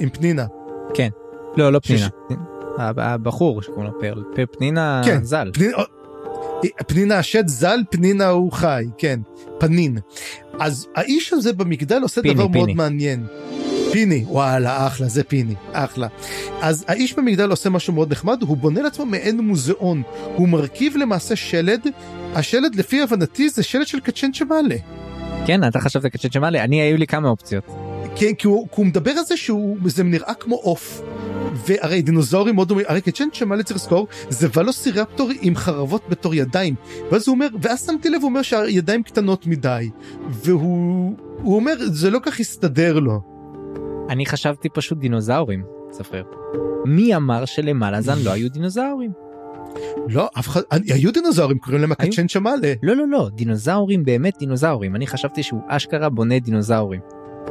[0.00, 0.46] עם פנינה.
[0.94, 1.08] כן.
[1.56, 2.06] לא לא פנינה.
[2.06, 2.34] שש...
[2.78, 4.24] הבחור שקוראים לו פרל.
[4.34, 5.50] פר פנינה כן, ז"ל.
[5.54, 5.76] פנינה,
[6.86, 9.20] פנינה השד ז"ל פנינה הוא חי כן
[9.58, 9.98] פנין.
[10.60, 12.58] אז האיש הזה במגדל עושה פיני, דבר פיני.
[12.58, 13.26] מאוד מעניין.
[13.94, 16.08] פיני וואלה אחלה זה פיני אחלה
[16.60, 20.02] אז האיש במגדל עושה משהו מאוד נחמד הוא בונה לעצמו מעין מוזיאון
[20.36, 21.86] הוא מרכיב למעשה שלד
[22.34, 24.76] השלד לפי הבנתי זה שלד של קצ'ן צ'מאלה.
[25.46, 27.64] כן אתה חשבת קצ'ן צ'מאלה אני היו לי כמה אופציות.
[28.16, 31.02] כן כי הוא, כי הוא מדבר על זה שהוא זה נראה כמו עוף
[31.66, 36.74] והרי דינוזאורים מאוד דומים, הרי קצ'ן שמע צריך לזכור, זה ולוסירפטור עם חרבות בתור ידיים.
[37.10, 39.90] ואז הוא אומר, ואז שמתי לב, הוא אומר שהידיים קטנות מדי.
[40.30, 43.33] והוא הוא אומר, זה לא כך הסתדר לו.
[44.08, 46.22] אני חשבתי פשוט דינוזאורים, ספר.
[46.84, 49.10] מי אמר שלמעלה זן לא היו דינוזאורים?
[50.08, 52.72] לא, אף אחד, היו דינוזאורים, קוראים להם הקצ'ן שמאלה.
[52.82, 54.96] לא, לא, לא, דינוזאורים באמת דינוזאורים.
[54.96, 57.00] אני חשבתי שהוא אשכרה בונה דינוזאורים.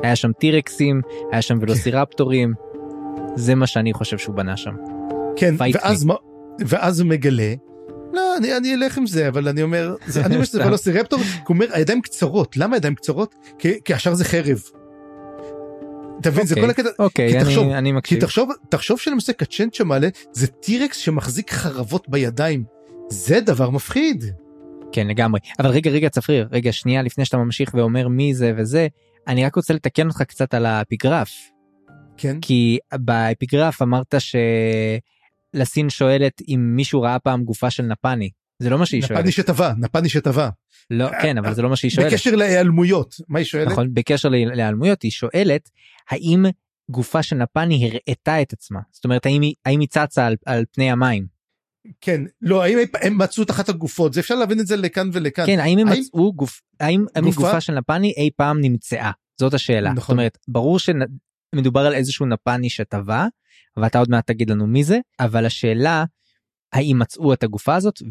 [0.04, 1.02] היה שם טירקסים,
[1.32, 2.54] היה שם ולוסירפטורים.
[3.36, 4.76] זה מה שאני חושב שהוא בנה שם.
[5.36, 6.16] כן, ואז, מה,
[6.60, 7.54] ואז הוא מגלה,
[8.14, 11.28] לא, אני, אני אלך עם זה, אבל אני אומר, זה, אני אומר שזה ולוסירפטור, הוא
[11.50, 13.36] אומר, הידיים קצרות, למה הידיים קצרות?
[13.60, 14.62] כי, כי השאר זה חרב.
[16.24, 18.20] אתה מבין, זה כל אוקיי, הקטע, אוקיי, אני, מקשיב.
[18.20, 22.64] כי תחשוב, תחשוב שלמעשה קצ'נט שמעלה, זה טירקס שמחזיק חרבות בידיים.
[23.10, 24.24] זה דבר מפחיד.
[24.92, 28.88] כן לגמרי אבל רגע רגע צפריר רגע שנייה לפני שאתה ממשיך ואומר מי זה וזה
[29.28, 31.32] אני רק רוצה לתקן אותך קצת על האפיגרף.
[32.18, 32.38] כן.
[32.42, 34.16] כי באפיגרף אמרת
[35.54, 38.30] שלסין שואלת אם מישהו ראה פעם גופה של נפני.
[38.64, 39.20] זה לא מה שהיא שואלת.
[39.20, 40.50] נפני שטבע, נפני שטבע.
[40.90, 42.12] לא, כן, אבל זה לא מה שהיא שואלת.
[42.12, 43.68] בקשר להיעלמויות, מה היא שואלת?
[43.68, 45.70] נכון, בקשר להיעלמויות היא שואלת
[46.10, 46.46] האם
[46.90, 48.80] גופה של נפני הראתה את עצמה.
[48.92, 51.26] זאת אומרת, האם היא, האם היא צצה על, על פני המים.
[52.02, 55.46] כן, לא, האם הם מצאו את אחת הגופות, זה אפשר להבין את זה לכאן ולכאן.
[55.46, 56.00] כן, האם הם האם...
[56.00, 57.42] מצאו גוף, האם גופה?
[57.42, 59.12] גופה של נפני אי פעם נמצאה?
[59.40, 59.94] זאת השאלה.
[59.94, 60.02] נכון.
[60.02, 63.26] זאת אומרת, ברור שמדובר על איזשהו נפני שטבע,
[63.78, 66.06] ואתה עוד מעט תגיד לנו מי זה, אבל השאלה,
[66.74, 68.02] האם מצאו את הגופה הזאת,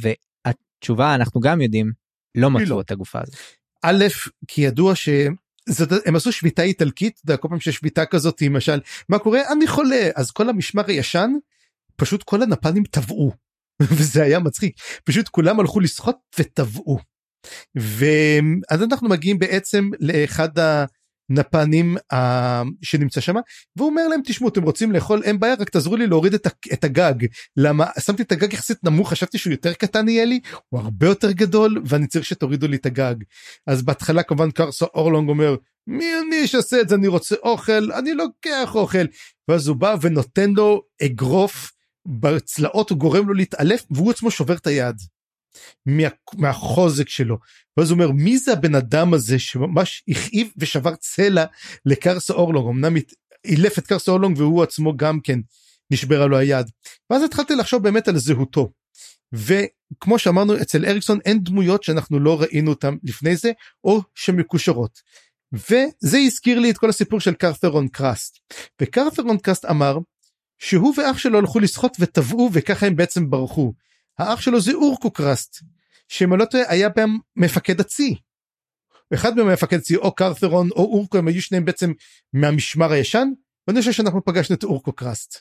[0.82, 1.92] והתשובה אנחנו גם יודעים,
[2.34, 2.80] לא מצאו לא.
[2.80, 3.36] את הגופה הזאת.
[3.82, 4.04] א',
[4.48, 5.08] כי ידוע ש...
[5.68, 9.40] זאת, הם עשו שביתה איטלקית, אתה יודע, כל פעם שיש שביתה כזאת, למשל, מה קורה?
[9.52, 11.30] אני חולה, אז כל המשמר הישן,
[11.96, 13.32] פשוט כל הנפנים טבעו.
[13.98, 16.98] וזה היה מצחיק, פשוט כולם הלכו לשחות וטבעו.
[17.74, 20.48] ואז אנחנו מגיעים בעצם לאחד
[21.30, 22.16] הנפנים uh,
[22.82, 23.34] שנמצא שם
[23.76, 26.34] והוא אומר להם תשמעו אתם רוצים לאכול אין בעיה רק תעזרו לי להוריד
[26.72, 27.14] את הגג.
[27.56, 31.32] למה שמתי את הגג יחסית נמוך חשבתי שהוא יותר קטן יהיה לי הוא הרבה יותר
[31.32, 33.14] גדול ואני צריך שתורידו לי את הגג.
[33.66, 35.56] אז בהתחלה כמובן קרסו אורלונג אומר
[35.86, 36.94] מי אני שעושה את זה?
[36.94, 39.04] אני רוצה אוכל אני לוקח אוכל.
[39.48, 41.72] ואז הוא בא ונותן לו אגרוף
[42.08, 44.96] בצלעות הוא גורם לו להתעלף והוא עצמו שובר את היד.
[45.86, 47.38] מה, מהחוזק שלו.
[47.76, 51.44] ואז הוא אומר מי זה הבן אדם הזה שממש הכאיב ושבר צלע
[51.86, 52.94] לקרסה אורלונג אמנם
[53.44, 55.38] אילף את קרסה אורלונג והוא עצמו גם כן
[55.90, 56.66] נשברה לו היד.
[57.10, 58.72] ואז התחלתי לחשוב באמת על זהותו.
[59.32, 63.52] וכמו שאמרנו אצל אריקסון אין דמויות שאנחנו לא ראינו אותם לפני זה
[63.84, 65.00] או שמקושרות.
[65.52, 68.38] וזה הזכיר לי את כל הסיפור של קרת'רון קראסט.
[68.82, 69.98] וקרת'רון קראסט אמר
[70.58, 73.72] שהוא ואח שלו הלכו לשחות וטבעו וככה הם בעצם ברחו.
[74.18, 75.64] האח שלו זה אורקו קרסט,
[76.08, 78.14] שאם אני לא טועה היה בהם מפקד הצי.
[79.14, 81.92] אחד מהם מפקד צי או קרת'רון או אורקו הם היו שניהם בעצם
[82.32, 83.28] מהמשמר הישן
[83.66, 85.38] ואני חושב שאנחנו פגשנו את אורקו קרסט.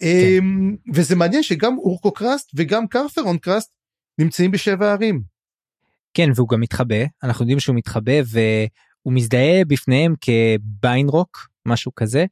[0.00, 0.06] כן.
[0.06, 3.72] אמ, וזה מעניין שגם אורקו קרסט וגם קרת'רון קרסט
[4.18, 5.22] נמצאים בשבע ערים.
[6.14, 12.24] כן והוא גם מתחבא אנחנו יודעים שהוא מתחבא והוא מזדהה בפניהם כביינרוק משהו כזה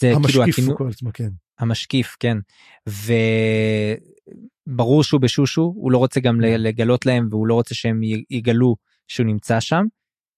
[0.00, 0.90] זה כאילו המשקיף כאילו הכינו...
[0.90, 1.28] עצמו, כן.
[1.58, 2.36] המשקיף כן
[4.66, 6.60] וברור שהוא בשושו הוא לא רוצה גם כן.
[6.60, 8.00] לגלות להם והוא לא רוצה שהם
[8.30, 8.76] יגלו
[9.08, 9.84] שהוא נמצא שם.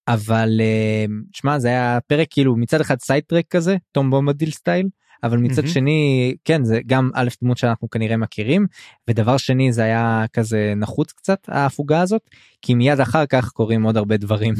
[0.08, 4.88] אבל אה, שמע זה היה פרק כאילו מצד אחד side track כזה תום בומבדיל style
[5.22, 5.68] אבל מצד mm-hmm.
[5.68, 8.66] שני כן זה גם א' דמות שאנחנו כנראה מכירים
[9.10, 12.22] ודבר שני זה היה כזה נחוץ קצת ההפוגה הזאת
[12.62, 14.54] כי מיד אחר כך קורים עוד הרבה דברים.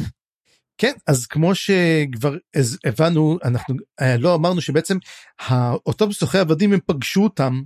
[0.77, 2.35] כן אז כמו שכבר
[2.85, 4.97] הבנו אנחנו אה, לא אמרנו שבעצם
[5.85, 7.61] אותם סוחרי עבדים הם פגשו אותם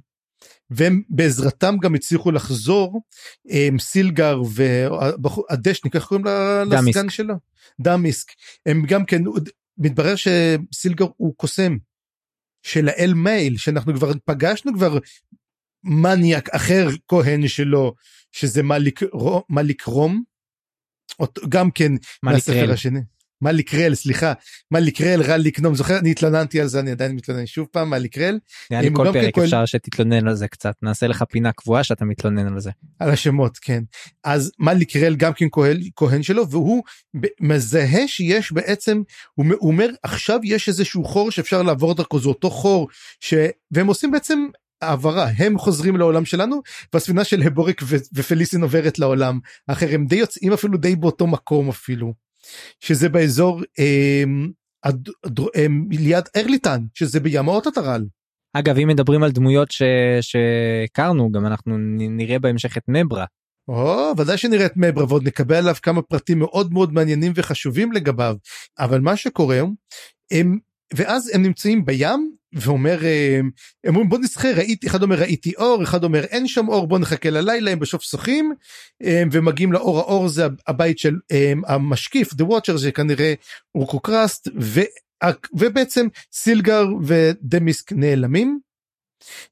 [0.69, 3.01] והם בעזרתם גם הצליחו לחזור
[3.47, 6.25] עם סילגר והדשניק איך קוראים
[6.71, 7.33] לסגן שלו?
[7.81, 8.31] דמיסק
[8.65, 9.21] הם גם כן
[9.77, 11.77] מתברר שסילגר הוא קוסם
[12.63, 14.97] של האל מייל שאנחנו כבר פגשנו כבר
[15.83, 17.93] מניאק אחר כהן שלו
[18.31, 18.61] שזה
[19.49, 20.23] מליק רום
[21.49, 21.91] גם כן
[22.23, 22.99] מהספר השני.
[23.41, 24.33] מה לקרל סליחה
[24.71, 27.97] מה לקרל רע לקנום זוכר אני התלוננתי על זה אני עדיין מתלונן שוב פעם מה
[27.97, 28.39] לקרל.
[28.71, 32.05] נראה לי כל פרק כן אפשר שתתלונן על זה קצת נעשה לך פינה קבועה שאתה
[32.05, 32.71] מתלונן על זה.
[32.99, 33.83] על השמות כן
[34.23, 36.83] אז מה לקרל גם כן כהן, כהן שלו והוא
[37.39, 39.01] מזהה שיש בעצם
[39.35, 42.87] הוא אומר עכשיו יש איזשהו חור שאפשר לעבור דרכו זה אותו חור
[43.19, 43.33] ש...
[43.71, 44.39] והם עושים בעצם
[44.81, 46.61] העברה הם חוזרים לעולם שלנו
[46.93, 47.81] והספינה של הבוריק
[48.13, 52.13] ופליסין עוברת לעולם אחר הם די יוצאים אפילו די באותו מקום אפילו
[52.79, 54.23] שזה באזור אה,
[54.83, 55.09] הד,
[55.55, 58.05] אה, ליד ארליטן שזה בים האוטוטרל.
[58.53, 59.81] אגב אם מדברים על דמויות ש...
[60.21, 61.77] שהכרנו גם אנחנו
[62.09, 63.25] נראה בהמשך את מברה.
[63.67, 68.35] או ודאי שנראה את מברה ועוד נקבל עליו כמה פרטים מאוד מאוד מעניינים וחשובים לגביו
[68.79, 69.61] אבל מה שקורה
[70.31, 70.57] הם
[70.93, 72.99] ואז הם נמצאים בים ואומר
[73.83, 76.99] הם אומרים בוא נשחה ראיתי אחד אומר ראיתי אור אחד אומר אין שם אור בוא
[76.99, 78.53] נחכה ללילה הם בסוף שוחים
[79.31, 81.15] ומגיעים לאור האור זה הבית של
[81.67, 83.33] המשקיף the watcher זה כנראה
[83.75, 84.47] אורקוקרסט
[85.53, 88.59] ובעצם סילגר ודמיסק נעלמים.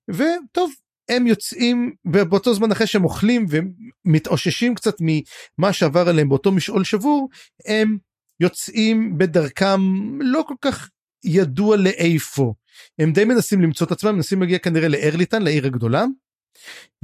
[0.10, 0.72] וטוב
[1.10, 7.30] הם יוצאים ובאותו זמן אחרי שהם אוכלים ומתאוששים קצת ממה שעבר עליהם באותו משעול שבור
[7.66, 7.97] הם
[8.39, 9.82] יוצאים בדרכם
[10.20, 10.89] לא כל כך
[11.24, 12.54] ידוע לאיפה
[13.00, 16.06] הם די מנסים למצוא את עצמם מנסים להגיע כנראה לארליטן לעיר הגדולה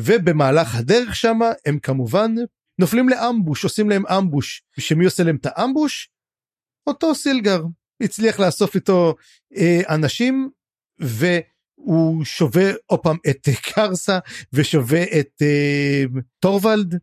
[0.02, 2.36] ובמהלך הדרך שם הם כמובן
[2.80, 4.64] נופלים לאמבוש עושים להם אמבוש.
[4.80, 6.10] שמי עושה להם את האמבוש?
[6.88, 7.64] אותו סילגר.
[8.02, 9.16] הצליח לאסוף איתו
[9.58, 10.50] אה, אנשים
[11.00, 14.20] והוא שובה עוד פעם את קרסה
[14.54, 16.04] ושובה את אה,
[16.40, 17.00] טורוולד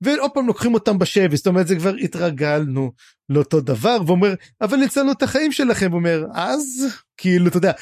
[0.00, 1.36] ועוד פעם לוקחים אותם בשבי.
[1.36, 2.92] זאת אומרת זה כבר התרגלנו
[3.28, 5.92] לאותו דבר ואומר אבל הצלנו את החיים שלכם.
[5.92, 6.86] אומר אז?
[7.16, 7.72] כאילו אתה יודע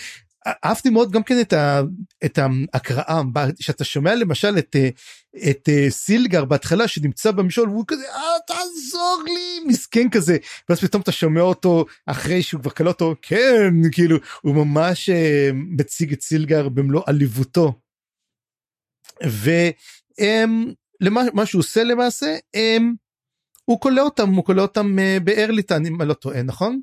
[0.65, 1.81] אהבתי מאוד גם כן את, ה,
[2.25, 3.23] את ההקראה
[3.61, 4.77] שאתה שומע למשל את,
[5.51, 10.37] את סילגר בהתחלה שנמצא במשול והוא כזה אה תעזור לי מסכן כזה
[10.69, 15.51] ואז פתאום אתה שומע אותו אחרי שהוא כבר קלט אותו כן כאילו הוא ממש אה,
[15.55, 17.73] מציג את סילגר במלוא עליבותו.
[21.03, 22.95] ומה שהוא עושה למעשה הם,
[23.65, 26.81] הוא כולא אותם הוא כולא אותם אה, בארליטן אם אני לא טועה נכון?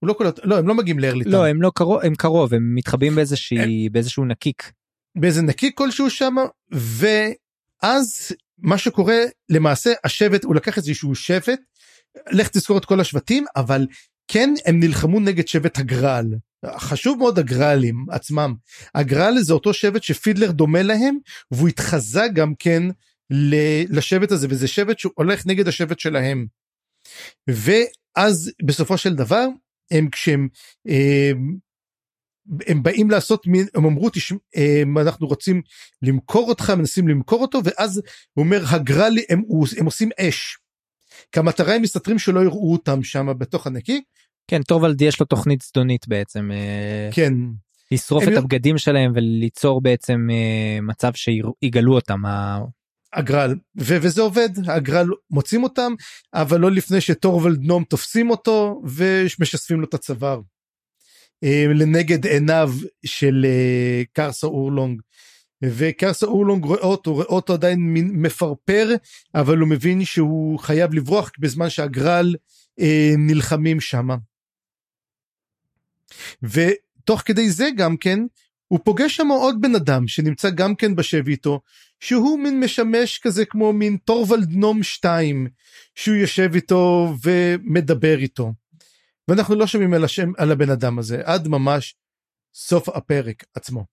[0.00, 1.30] הוא לא קולט, לא הם לא מגיעים לארליטן.
[1.30, 4.72] לא הם לא קרוב הם קרוב הם מתחבאים באיזושהי באיזשהו נקיק.
[5.18, 6.34] באיזה נקיק כלשהו שם
[6.70, 11.60] ואז מה שקורה למעשה השבט הוא לקח איזשהו שבט
[12.30, 13.86] לך תזכור את כל השבטים אבל
[14.28, 16.26] כן הם נלחמו נגד שבט הגרל
[16.66, 18.54] חשוב מאוד הגרלים עצמם
[18.94, 21.18] הגרל זה אותו שבט שפידלר דומה להם
[21.50, 22.82] והוא התחזה גם כן
[23.88, 26.46] לשבט הזה וזה שבט שהולך נגד השבט שלהם.
[27.48, 29.46] ואז בסופו של דבר
[29.90, 30.48] הם כשהם
[30.86, 31.56] הם,
[32.66, 34.38] הם באים לעשות מין הם אמרו תשמע
[35.00, 35.62] אנחנו רוצים
[36.02, 39.42] למכור אותך מנסים למכור אותו ואז הוא אומר הגרלי הם,
[39.78, 40.58] הם עושים אש.
[41.32, 44.02] כי המטרה הם מסתתרים שלא יראו אותם שם בתוך הנקי.
[44.46, 46.50] כן טורבלד יש לו תוכנית זדונית בעצם.
[46.52, 47.32] אה, כן.
[47.92, 52.22] לשרוף את הבגדים שלהם וליצור בעצם אה, מצב שיגלו אותם
[53.12, 55.94] הגרל ו- וזה עובד הגרל מוצאים אותם
[56.34, 60.40] אבל לא לפני שטורוולד נום תופסים אותו ומשספים לו את הצוואר.
[61.44, 62.72] אה, לנגד עיניו
[63.06, 65.00] של אה, קרסה אורלונג
[65.64, 68.94] וקרסה אורלונג רואה אותו רואה אותו עדיין מפרפר
[69.34, 72.34] אבל הוא מבין שהוא חייב לברוח בזמן שהגרל
[72.80, 74.16] אה, נלחמים שמה.
[76.42, 78.20] ותוך כדי זה גם כן
[78.68, 81.60] הוא פוגש שם עוד בן אדם שנמצא גם כן בשבי איתו
[82.00, 85.46] שהוא מין משמש כזה כמו מין טורוולד נום 2
[85.94, 88.52] שהוא יושב איתו ומדבר איתו.
[89.28, 91.94] ואנחנו לא שומעים על השם על הבן אדם הזה עד ממש
[92.54, 93.84] סוף הפרק עצמו.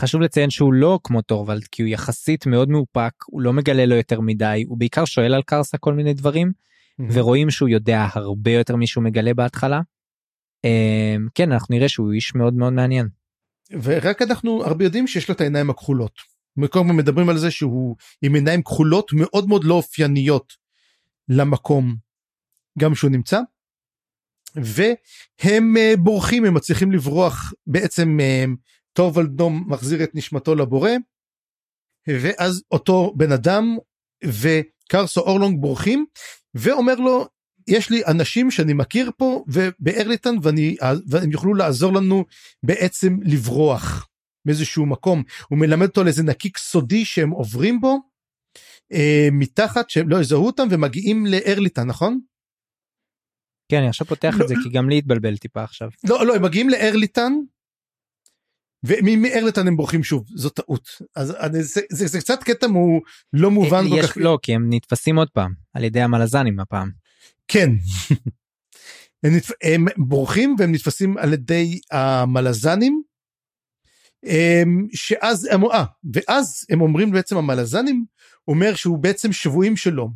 [0.00, 3.96] חשוב לציין שהוא לא כמו טורוולד כי הוא יחסית מאוד מאופק הוא לא מגלה לו
[3.96, 7.04] יותר מדי הוא בעיקר שואל על קרסה כל מיני דברים mm-hmm.
[7.12, 9.80] ורואים שהוא יודע הרבה יותר משהוא מגלה בהתחלה.
[10.64, 13.08] אמ, כן אנחנו נראה שהוא איש מאוד מאוד מעניין.
[13.82, 16.12] ורק אנחנו הרבה יודעים שיש לו את העיניים הכחולות.
[16.56, 20.52] הזמן מדברים על זה שהוא עם עיניים כחולות מאוד מאוד לא אופייניות
[21.28, 21.96] למקום
[22.78, 23.40] גם שהוא נמצא.
[24.54, 28.50] והם uh, בורחים הם מצליחים לברוח בעצם uh,
[29.38, 30.90] נום מחזיר את נשמתו לבורא
[32.08, 33.76] ואז אותו בן אדם
[34.24, 36.06] וקרסו אורלונג בורחים
[36.54, 37.26] ואומר לו
[37.68, 40.76] יש לי אנשים שאני מכיר פה ובארליטן ואני
[41.06, 42.24] והם יוכלו לעזור לנו
[42.62, 44.08] בעצם לברוח
[44.44, 47.98] באיזשהו מקום הוא מלמד אותו על איזה נקיק סודי שהם עוברים בו
[48.92, 52.20] אה, מתחת שהם לא יזהו אותם ומגיעים לארליטן נכון?
[53.70, 55.88] כן אני עכשיו פותח לא, את זה כי גם לי התבלבל טיפה עכשיו.
[56.08, 57.32] לא לא הם מגיעים לארליטן
[58.84, 63.00] ומארליטן הם בורחים שוב זו טעות אז אני, זה, זה, זה קצת קטע הוא
[63.32, 66.90] לא מובן כל כך לא כי הם נתפסים עוד פעם על ידי המלזנים הפעם.
[67.48, 67.70] כן.
[69.22, 69.50] הם, נתפ...
[69.62, 73.02] הם בורחים והם נתפסים על ידי המלזנים
[74.92, 75.76] שאז הם, 아,
[76.12, 78.04] ואז הם אומרים בעצם המלזנים
[78.48, 80.08] אומר שהוא בעצם שבויים שלו.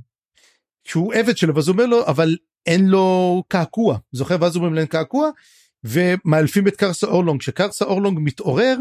[0.84, 2.36] שהוא עבד שלו ואז הוא אומר לו אבל
[2.66, 5.30] אין לו קעקוע זוכר ואז אומרים להם קעקוע
[5.84, 8.78] ומאלפים את קרסה אורלונג כשקרסה אורלונג מתעורר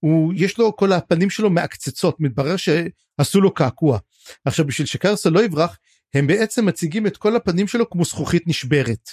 [0.00, 3.98] הוא יש לו כל הפנים שלו מעקצצות מתברר שעשו לו קעקוע
[4.44, 5.78] עכשיו בשביל שקרסה לא יברח
[6.14, 9.10] הם בעצם מציגים את כל הפנים שלו כמו זכוכית נשברת.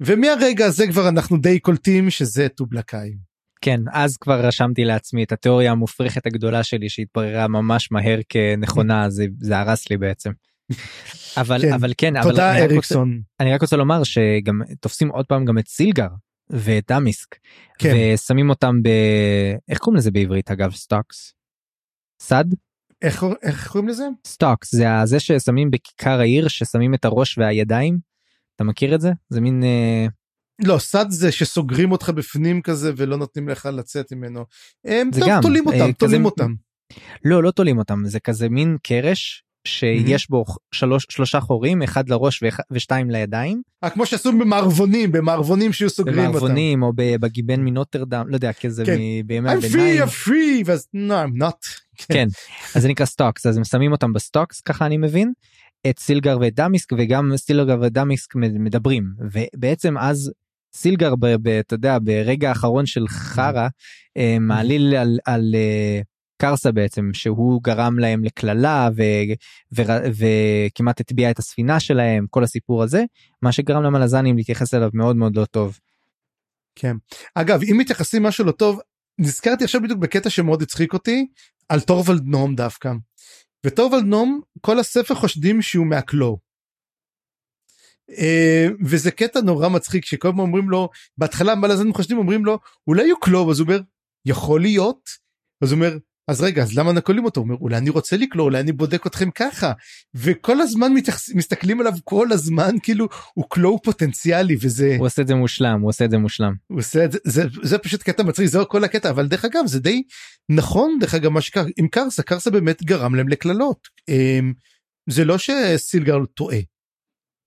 [0.00, 3.27] ומהרגע הזה כבר אנחנו די קולטים שזה טובלקאי.
[3.68, 9.26] כן אז כבר רשמתי לעצמי את התיאוריה המופרכת הגדולה שלי שהתבררה ממש מהר כנכונה זה
[9.40, 10.30] זה הרס לי בעצם.
[11.36, 14.60] אבל כן, אבל כן תודה אבל אריקסון אני רק, רוצה, אני רק רוצה לומר שגם
[14.80, 16.08] תופסים עוד פעם גם את סילגר
[16.50, 17.36] ודמיסק
[17.78, 17.94] כן.
[18.14, 18.88] ושמים אותם ב...
[19.68, 21.34] איך קוראים לזה בעברית אגב stocks?
[22.22, 22.44] סד?
[23.02, 24.04] איך, איך קוראים לזה?
[24.26, 27.98] stocks זה זה ששמים בכיכר העיר ששמים את הראש והידיים.
[28.56, 29.12] אתה מכיר את זה?
[29.28, 29.62] זה מין...
[29.62, 30.06] אה...
[30.64, 34.44] לא סד זה שסוגרים אותך בפנים כזה ולא נותנים לך לצאת ממנו.
[34.84, 36.24] הם טוב, גם, תולים אותם, אה, תולים כזה...
[36.24, 36.54] אותם.
[37.24, 42.42] לא לא תולים אותם זה כזה מין קרש שיש בו שלוש שלושה חורים אחד לראש
[42.70, 43.62] ושתיים לידיים.
[43.84, 46.28] אה, כמו שעשו במערבונים במערבונים שהיו סוגרים אותם.
[46.28, 48.96] במערבונים או בגיבן מנוטרדם לא יודע כזה כן.
[49.26, 50.02] בימי הביניים.
[50.02, 51.80] I'm free, I'm free, ואז no I'm not.
[52.12, 52.28] כן
[52.74, 55.32] אז זה נקרא stocks אז הם שמים אותם ב stocks ככה אני מבין.
[55.90, 60.32] את סילגר ואת דמיסק וגם סילגר ודמיסק מדברים ובעצם אז
[60.72, 61.14] סילגר
[61.60, 63.68] אתה יודע ברגע האחרון של חרא
[64.16, 66.00] אה, מעליל על, על אה,
[66.42, 68.88] קרסה בעצם שהוא גרם להם לקללה
[69.72, 73.04] וכמעט הטביע את הספינה שלהם כל הסיפור הזה
[73.42, 75.78] מה שגרם למלזנים להתייחס אליו מאוד מאוד לא טוב.
[76.74, 76.96] כן
[77.34, 78.80] אגב אם מתייחסים משהו לא טוב
[79.18, 81.26] נזכרתי עכשיו בדיוק בקטע שמאוד הצחיק אותי
[81.68, 82.92] על טורוולד נום דווקא.
[83.64, 86.47] וטורוולד נום כל הספר חושדים שהוא מהקלו.
[88.10, 90.88] Uh, וזה קטע נורא מצחיק שכל הזמן אומרים לו
[91.18, 93.80] בהתחלה מלזנים חושדים אומרים לו אולי הוא קלו אז הוא אומר
[94.26, 95.10] יכול להיות.
[95.62, 95.98] אז הוא אומר
[96.28, 97.40] אז רגע אז למה נקולים אותו?
[97.40, 99.72] הוא אומר אולי אני רוצה לקלוא אולי אני בודק אתכם ככה.
[100.14, 105.26] וכל הזמן מתייחס, מסתכלים עליו כל הזמן כאילו הוא קלואו פוטנציאלי וזה הוא עושה את
[105.26, 106.52] זה מושלם הוא עושה את זה מושלם.
[106.66, 109.66] הוא עושה את זה זה, זה פשוט קטע מצחיק זה כל הקטע אבל דרך אגב
[109.66, 110.02] זה די
[110.48, 113.88] נכון דרך אגב מה שקרה עם קרסה קרסה באמת גרם להם לקללות.
[114.08, 114.52] אמ,
[115.10, 116.58] זה לא שסילגר טועה.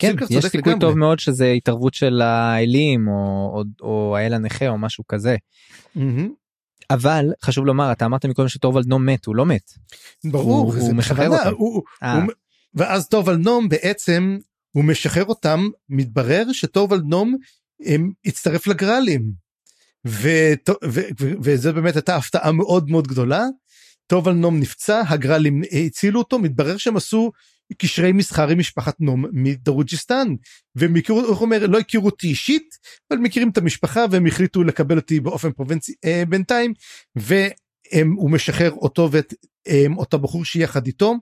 [0.02, 3.14] כן, יש סיכוי טוב מאוד שזה התערבות של האלים או,
[3.54, 5.36] או, או האל הנכה או משהו כזה.
[6.90, 9.72] אבל חשוב לומר אתה אמרת מקודם שטורבלד נום מת הוא לא מת.
[10.24, 11.52] ברור הוא, הוא משחרר אותם.
[11.58, 12.32] הוא, הוא,
[12.74, 14.38] ואז טורבלד נום בעצם
[14.72, 17.36] הוא משחרר אותם מתברר שטורבלד נום
[17.86, 19.32] הם, הצטרף לגרלים.
[20.08, 20.30] ו,
[20.84, 23.46] ו, ו, וזה באמת הייתה הפתעה מאוד מאוד גדולה.
[24.08, 27.32] טורבלד נום נפצע הגרלים הצילו אותו מתברר שהם עשו
[27.78, 30.28] קשרי מסחר עם משפחת נום מדרוג'יסטן.
[30.76, 32.76] והם הכירו, איך אומר, לא הכירו אותי אישית,
[33.12, 36.74] אבל מכירים את המשפחה והם החליטו לקבל אותי באופן פרובנצי אה, בינתיים,
[37.16, 39.34] והוא משחרר אותו ואת
[39.68, 41.16] אה, אותו בחור שיחד איתו,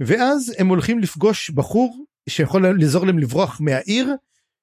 [0.00, 4.14] ואז הם הולכים לפגוש בחור שיכול לעזור להם לברוח מהעיר,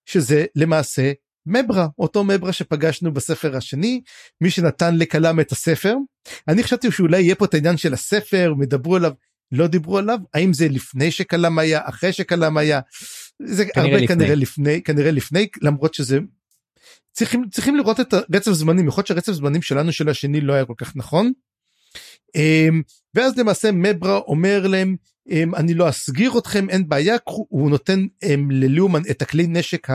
[0.06, 1.12] שזה למעשה
[1.46, 4.02] מברה, אותו מברה שפגשנו בספר השני,
[4.42, 5.96] מי שנתן לקלם את הספר.
[6.48, 9.12] אני חשבתי שאולי יהיה פה את העניין של הספר, מדברו עליו,
[9.52, 12.80] לא דיברו עליו האם זה לפני שקלם היה אחרי שקלם היה
[13.43, 14.08] זה הרבה לפני.
[14.08, 16.20] כנראה לפני כנראה לפני למרות שזה
[17.12, 20.66] צריכים צריכים לראות את הרצף זמנים יכול להיות שהרצף זמנים שלנו של השני לא היה
[20.66, 21.32] כל כך נכון.
[22.36, 22.82] אמ,
[23.16, 24.95] ואז למעשה מברה אומר להם
[25.30, 29.88] אמ, אני לא אסגיר אתכם אין בעיה הוא נותן אמ, לליאומן את הכלי נשק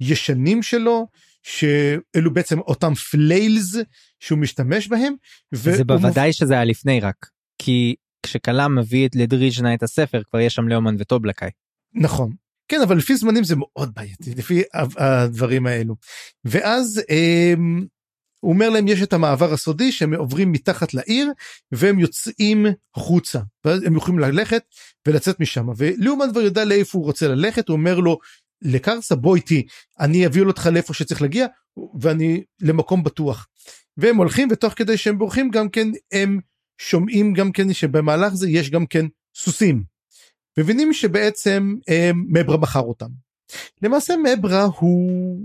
[0.00, 1.06] הישנים שלו
[1.42, 3.76] שאלו בעצם אותם פליילס
[4.20, 5.14] שהוא משתמש בהם.
[5.52, 6.36] זה בוודאי מופ...
[6.36, 7.26] שזה היה לפני רק
[7.58, 11.50] כי כשקלאם מביא את לדריז'נה את הספר כבר יש שם לאומן וטובלקאי.
[11.94, 12.32] נכון.
[12.68, 14.62] כן אבל לפי זמנים זה מאוד בעייתי לפי
[14.98, 15.94] הדברים האלו.
[16.44, 17.86] ואז הם,
[18.40, 21.32] הוא אומר להם יש את המעבר הסודי שהם עוברים מתחת לעיר
[21.72, 22.66] והם יוצאים
[22.96, 23.40] חוצה.
[23.64, 24.62] ואז הם יכולים ללכת
[25.08, 25.68] ולצאת משם.
[25.76, 28.18] ולאומן כבר יודע לאיפה הוא רוצה ללכת הוא אומר לו
[28.62, 29.66] לקרסה בוא איתי.
[30.00, 31.46] אני אביא אותך לאיפה שצריך להגיע
[32.00, 33.46] ואני למקום בטוח.
[33.96, 36.40] והם הולכים ותוך כדי שהם בורחים גם כן הם
[36.78, 39.06] שומעים גם כן שבמהלך זה יש גם כן
[39.36, 39.84] סוסים.
[40.58, 43.08] מבינים שבעצם אה, מברה מכר אותם.
[43.82, 45.38] למעשה מברה הוא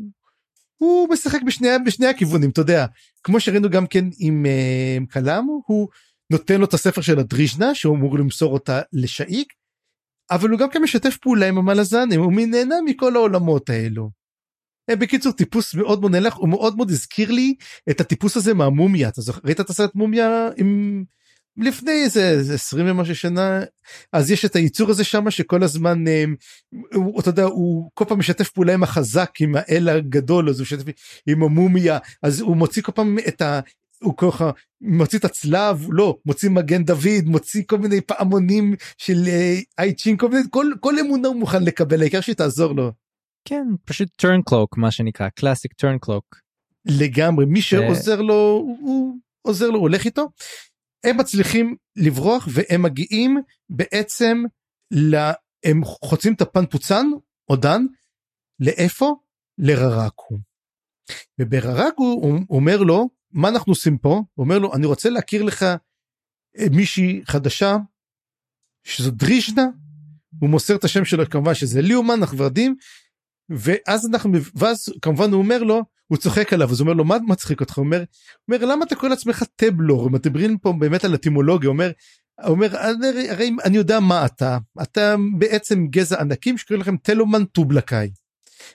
[0.78, 2.86] הוא משחק בשני, בשני הכיוונים אתה יודע
[3.24, 5.88] כמו שראינו גם כן עם אה, קלאם הוא
[6.32, 9.54] נותן לו את הספר של הדריז'נה שהוא אמור למסור אותה לשאיק
[10.32, 14.10] אבל הוא גם כן משתף פעולה עם המלזנים הוא נהנה מכל העולמות האלו.
[14.90, 17.56] אה, בקיצור טיפוס מאוד מאוד נלך הוא מאוד מאוד הזכיר לי
[17.90, 21.04] את הטיפוס הזה מהמומיה אתה זוכר ראית את הסרט מומיה עם
[21.58, 23.62] לפני איזה 20 ומשהו שנה
[24.14, 26.24] אז יש את הייצור הזה שם שכל הזמן אה,
[26.94, 30.64] הוא, אתה יודע הוא כל פעם משתף פעולה עם החזק עם האל הגדול אז הוא
[30.64, 30.84] משתף
[31.28, 33.60] עם המומיה אז הוא מוציא כל פעם את ה...
[34.02, 34.52] הוא ככה
[34.82, 39.86] מוציא את הצלב לא מוציא מגן דוד מוציא כל מיני פעמונים של אה,
[40.18, 42.92] כל מיני כל כל אמונה הוא מוכן לקבל העיקר שתעזור לו.
[43.46, 46.40] כן פשוט turn cloak מה שנקרא קלאסיק turn cloak.
[46.86, 50.30] לגמרי מי שעוזר לו הוא עוזר לו הוא הולך איתו
[51.08, 53.38] הם מצליחים לברוח והם מגיעים
[53.70, 54.44] בעצם
[54.92, 55.16] ל...
[55.66, 57.06] הם חוצים את הפנפוצן
[57.50, 57.82] או דן
[58.60, 59.16] לאיפה?
[59.58, 60.38] לררקו.
[61.40, 64.10] ובררקו הוא אומר לו מה אנחנו עושים פה?
[64.10, 67.76] הוא אומר לו אני רוצה להכיר לך אה, מישהי חדשה
[68.84, 69.66] שזו דריז'נה
[70.40, 72.76] הוא מוסר את השם שלו כמובן שזה ליאומן אנחנו יודעים
[73.50, 77.18] ואז אנחנו ואז כמובן הוא אומר לו הוא צוחק עליו אז הוא אומר לו מה
[77.28, 77.78] מצחיק אותך?
[77.78, 78.04] הוא אומר,
[78.48, 80.10] אומר למה אתה קורא לעצמך טבלור?
[80.10, 81.92] מדברים פה באמת על הטימולוגיה אומר
[82.44, 88.10] אומר הרי, הרי אני יודע מה אתה אתה בעצם גזע ענקים שקוראים לכם טלומן טובלקאי.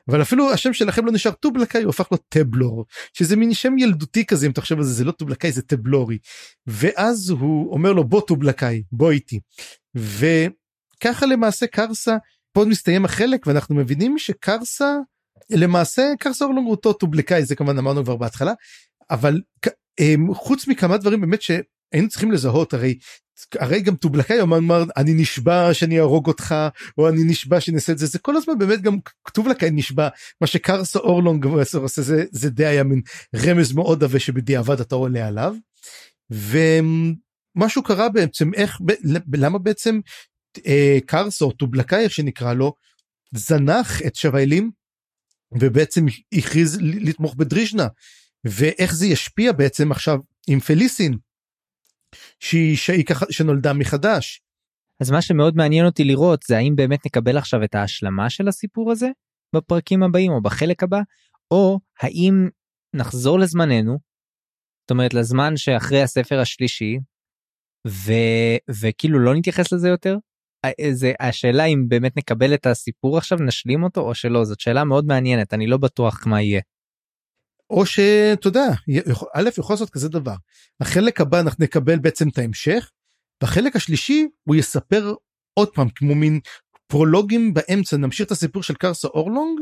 [0.09, 4.26] אבל אפילו השם שלכם לא נשאר טובלקאי הוא הפך לו טבלור שזה מין שם ילדותי
[4.26, 6.18] כזה אם אתה חושב על זה זה לא טובלקאי זה טבלורי.
[6.66, 9.41] ואז הוא אומר לו בוא טובלקאי בוא איתי.
[9.95, 12.16] וככה למעשה קרסה
[12.53, 14.97] פה מסתיים החלק ואנחנו מבינים שקרסה
[15.51, 18.53] למעשה קרסה אורלונג הוא אותו טובלקאי זה כמובן אמרנו כבר בהתחלה
[19.11, 19.40] אבל
[20.01, 22.99] אמ, חוץ מכמה דברים באמת שהיינו צריכים לזהות הרי
[23.55, 26.55] הרי גם טובלקאי אמר אני נשבע שאני אהרוג אותך
[26.99, 28.97] או אני נשבע שאני אעשה את זה זה כל הזמן באמת גם
[29.32, 30.09] טובלקאי נשבע
[30.40, 33.01] מה שקרסה אורלונג עושה זה זה די היה מין
[33.36, 35.55] רמז מאוד עבה שבדיעבד אתה עולה עליו.
[36.30, 38.80] ומשהו קרה בעצם איך
[39.34, 40.01] למה בעצם
[40.66, 42.74] אה, קרסה או טובלקאי איך שנקרא לו
[43.34, 44.70] זנח את שביילים
[45.61, 47.87] ובעצם הכריז לתמוך בדריז'נה
[48.45, 51.19] ואיך זה ישפיע בעצם עכשיו עם פליסין
[52.41, 54.43] שהיא, ככה שנולדה מחדש.
[55.01, 58.93] אז מה שמאוד מעניין אותי לראות זה האם באמת נקבל עכשיו את ההשלמה של הסיפור
[58.93, 59.09] הזה
[59.55, 61.01] בפרקים הבאים או בחלק הבא
[61.51, 62.49] או האם
[62.95, 63.99] נחזור לזמננו.
[64.83, 66.99] זאת אומרת לזמן שאחרי הספר השלישי
[67.87, 68.13] ו...
[68.81, 70.17] וכאילו לא נתייחס לזה יותר.
[70.93, 75.05] זה השאלה אם באמת נקבל את הסיפור עכשיו נשלים אותו או שלא זאת שאלה מאוד
[75.05, 76.61] מעניינת אני לא בטוח מה יהיה.
[77.71, 78.67] או שאתה יודע,
[79.35, 80.35] א' יכול לעשות כזה דבר.
[80.81, 82.91] החלק הבא אנחנו נקבל בעצם את ההמשך,
[83.43, 85.15] בחלק השלישי הוא יספר
[85.55, 86.41] עוד פעם כמו מין
[86.87, 89.61] פרולוגים באמצע נמשיך את הסיפור של קרסה אורלונג.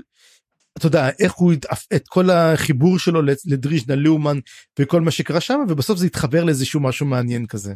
[0.78, 1.52] אתה יודע איך הוא
[1.96, 4.38] את כל החיבור שלו לדריז'נה לאומן
[4.78, 7.74] וכל מה שקרה שם ובסוף זה יתחבר לאיזשהו משהו מעניין כזה.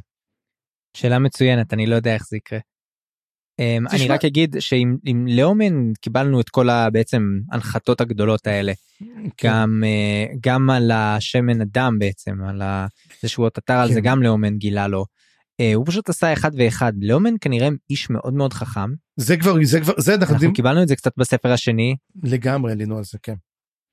[0.97, 2.59] שאלה מצוינת אני לא יודע איך זה יקרה.
[3.61, 4.97] Um, אני רק אגיד שעם
[5.27, 8.73] לאומן קיבלנו את כל הבעצם הנחתות הגדולות האלה
[9.37, 9.49] כן.
[9.49, 12.63] גם uh, גם על השמן אדם בעצם על
[13.23, 14.07] זה שהוא תטר על זה כן.
[14.07, 15.05] גם לאומן גילה לו.
[15.63, 18.91] Uh, הוא פשוט עשה אחד ואחד לאומן כנראה איש מאוד מאוד חכם.
[19.17, 21.97] זה כבר זה כבר זה אנחנו, קיבלנו את זה קצת בספר השני.
[22.23, 23.35] לגמרי עלינו על זה כן.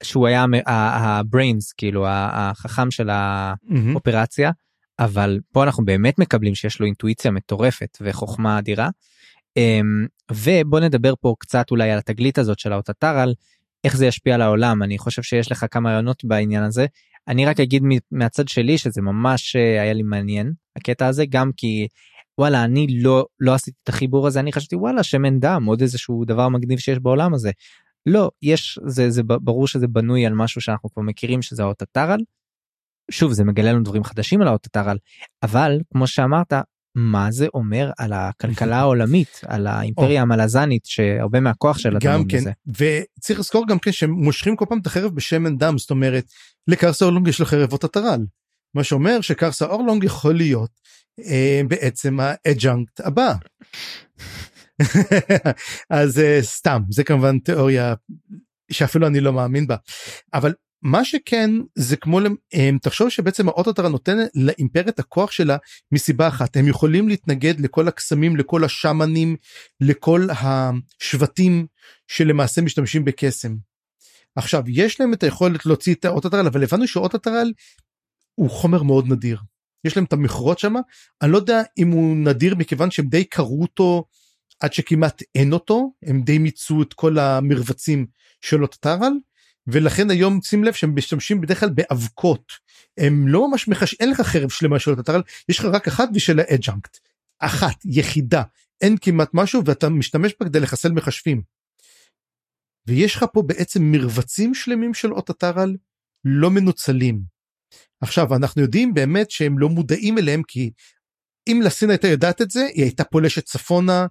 [0.04, 4.52] שהוא היה הבריינס כאילו החכם של האופרציה
[5.00, 8.90] אבל פה אנחנו באמת מקבלים שיש לו אינטואיציה מטורפת וחוכמה אדירה.
[9.58, 13.34] אמ, ובוא נדבר פה קצת אולי על התגלית הזאת של האוטטרל,
[13.84, 16.86] איך זה ישפיע על העולם, אני חושב שיש לך כמה רעיונות בעניין הזה.
[17.28, 21.88] אני רק אגיד מהצד שלי שזה ממש אה, היה לי מעניין הקטע הזה גם כי
[22.38, 26.26] וואלה אני לא לא עשיתי את החיבור הזה אני חשבתי וואלה שמן דם עוד איזשהו
[26.26, 27.52] דבר מגניב שיש בעולם הזה.
[28.06, 32.20] לא יש זה זה ברור שזה בנוי על משהו שאנחנו כבר מכירים שזה האוטטרל.
[33.12, 34.98] שוב זה מגלה לנו דברים חדשים על האוטטרל
[35.44, 36.54] אבל כמו שאמרת
[36.96, 42.52] מה זה אומר על הכלכלה העולמית על האימפריה המלזנית שהרבה מהכוח שלה גם כן בזה.
[42.68, 46.26] וצריך לזכור גם כן שמושכים כל פעם את החרב בשמן דם זאת אומרת
[46.68, 48.26] לקרסה אורלונג יש לו חרב אוטטרל
[48.76, 50.72] מה שאומר שקרסה אורלונג יכול להיות
[51.20, 53.34] אה, בעצם ה Adjunct הבא.
[55.90, 57.94] אז אה, סתם זה כמובן תיאוריה
[58.72, 59.76] שאפילו אני לא מאמין בה
[60.34, 62.20] אבל מה שכן זה כמו
[62.54, 65.58] הם תחשוב שבעצם האוטטרל נותן ל empress את הכוח שלה
[65.92, 66.58] מסיבה אחת.
[66.58, 69.36] הם יכולים להתנגד לכל הקסמים לכל השאמנים
[69.82, 71.68] לכל השבטים
[72.08, 73.56] שלמעשה משתמשים בקסם.
[74.36, 77.52] עכשיו יש להם את היכולת להוציא את האוטוטרל אבל הבנו שאוטוטרל
[78.36, 79.40] הוא חומר מאוד נדיר.
[79.84, 80.74] יש להם את המכרות שם
[81.22, 84.06] אני לא יודע אם הוא נדיר מכיוון שהם די קראו אותו
[84.60, 85.94] עד שכמעט אין אותו.
[86.04, 88.06] הם די מיצו את כל המרבצים
[88.42, 89.12] של אוטוטרל
[89.68, 92.52] ולכן היום שים לב שהם משתמשים בדרך כלל באבקות
[92.98, 96.40] הם לא ממש מחש אין לך חרב שלמה של הטטרל יש לך רק אחת ושל
[96.40, 96.98] ה Adjunct
[97.40, 98.44] אחת יחידה
[98.82, 101.42] אין כמעט משהו ואתה משתמש בה כדי לחסל מכשפים.
[102.88, 105.76] ויש לך פה בעצם מרבצים שלמים של אוטטרל
[106.26, 107.22] לא מנוצלים.
[108.02, 110.72] עכשיו אנחנו יודעים באמת שהם לא מודעים אליהם כי
[111.48, 114.06] אם לסין הייתה יודעת את זה היא הייתה פולשת צפונה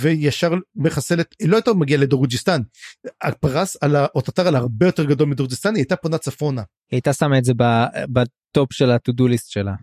[0.00, 2.60] וישר מחסלת היא לא הייתה מגיעה לדורוג'יסטן
[3.22, 6.60] הפרס על האוטטרל הרבה יותר גדול מדורוג'יסטן היא הייתה פונה צפונה.
[6.60, 7.52] היא הייתה שמה את זה
[8.12, 9.74] בטופ של הטודו ליסט שלה.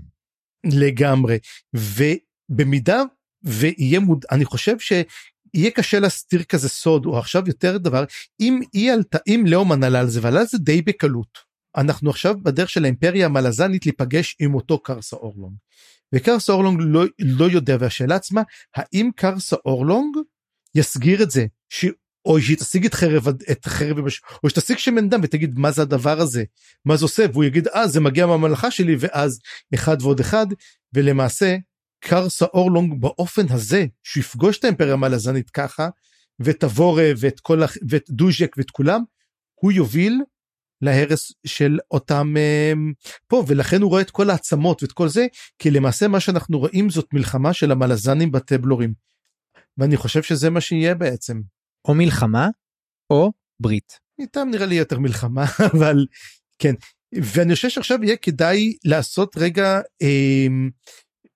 [0.66, 1.38] לגמרי
[1.74, 3.02] ובמידה
[3.44, 8.04] ויהיה מוד אני חושב שיהיה קשה להסתיר כזה סוד או עכשיו יותר דבר
[8.40, 11.45] אם היא עלתה אם לאומן עלה על זה ועלה על זה די בקלות
[11.78, 15.54] אנחנו עכשיו בדרך של האימפריה המלזנית להיפגש עם אותו קרסה אורלון.
[16.14, 18.42] וקרסה אורלונג לא, לא יודע והשאלה עצמה
[18.76, 20.16] האם קרסה אורלונג
[20.76, 21.86] יסגיר את זה ש...
[22.26, 23.98] או שהיא תשיג את חרב את חרב
[24.44, 26.44] או שתשיג שמן דם ותגיד מה זה הדבר הזה
[26.86, 29.40] מה זה עושה והוא יגיד אה זה מגיע מהמלאכה שלי ואז
[29.74, 30.48] אחד ועוד אחד
[30.94, 31.58] ולמעשה
[32.00, 35.90] קרסה אורלונג באופן הזה שיפגוש את האימפריה המלזנית ככה
[36.40, 39.04] ואת הוורה ואת כל ואת דוז'ק ואת כולם
[39.56, 40.22] הוא יוביל
[40.82, 42.34] להרס של אותם
[43.28, 45.28] פה ולכן הוא רואה את כל העצמות ואת כל זה
[45.60, 48.94] כי למעשה מה שאנחנו רואים זאת מלחמה של המלזנים בטבלורים.
[49.78, 51.42] ואני חושב שזה מה שיהיה בעצם.
[51.88, 52.50] או מלחמה
[53.10, 54.00] או ברית.
[54.20, 56.06] איתם נראה לי יותר מלחמה אבל
[56.60, 56.74] כן
[57.22, 60.48] ואני חושב שעכשיו יהיה כדאי לעשות רגע אה,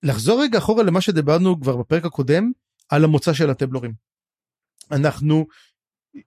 [0.03, 2.51] לחזור רגע אחורה למה שדיברנו כבר בפרק הקודם
[2.89, 3.93] על המוצא של הטבלורים.
[4.91, 5.45] אנחנו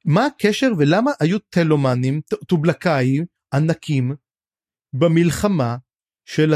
[0.05, 3.25] מה הקשר ולמה היו טלומנים טובלקאים
[3.55, 4.15] ענקים
[4.93, 5.77] במלחמה
[6.25, 6.55] של,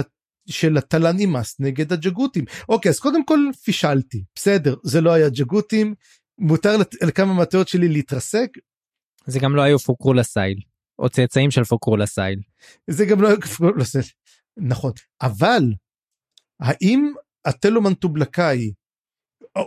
[0.48, 2.44] של הטלנימאס נגד הג'גותים?
[2.68, 4.24] אוקיי אז קודם כל פישלתי.
[4.34, 5.94] בסדר זה לא היה ג'גותים.
[6.38, 8.48] מותר לכמה מטרות שלי להתרסק.
[9.26, 10.60] זה גם לא היו פוקרולה סייל
[10.98, 12.40] או צאצאים של פוקרולה סייל.
[12.90, 14.04] זה גם לא היה פוקרולה סייל
[14.56, 14.92] נכון.
[15.22, 15.62] אבל
[16.60, 17.12] האם
[17.44, 18.72] הטלומן טובלקאי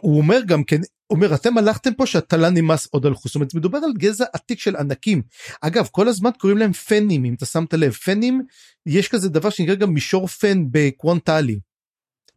[0.02, 3.78] הוא אומר גם כן אומר אתם הלכתם פה שהתל"ן נמאס עוד הלכו זאת אומרת מדובר
[3.78, 5.22] על גזע עתיק של ענקים.
[5.62, 7.92] אגב כל הזמן קוראים להם פנים אם אתה שמת לב.
[7.92, 8.42] פנים
[8.86, 11.60] יש כזה דבר שנקרא גם מישור פן בקוונטלי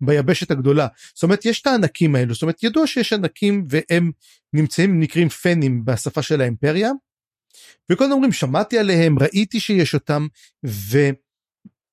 [0.01, 0.87] ביבשת הגדולה.
[1.15, 2.35] זאת אומרת יש את הענקים האלו.
[2.35, 4.11] זאת אומרת ידוע שיש ענקים והם
[4.53, 6.91] נמצאים נקראים פנים בשפה של האימפריה.
[7.93, 10.27] וכל אומרים שמעתי עליהם ראיתי שיש אותם.
[10.67, 10.99] ו...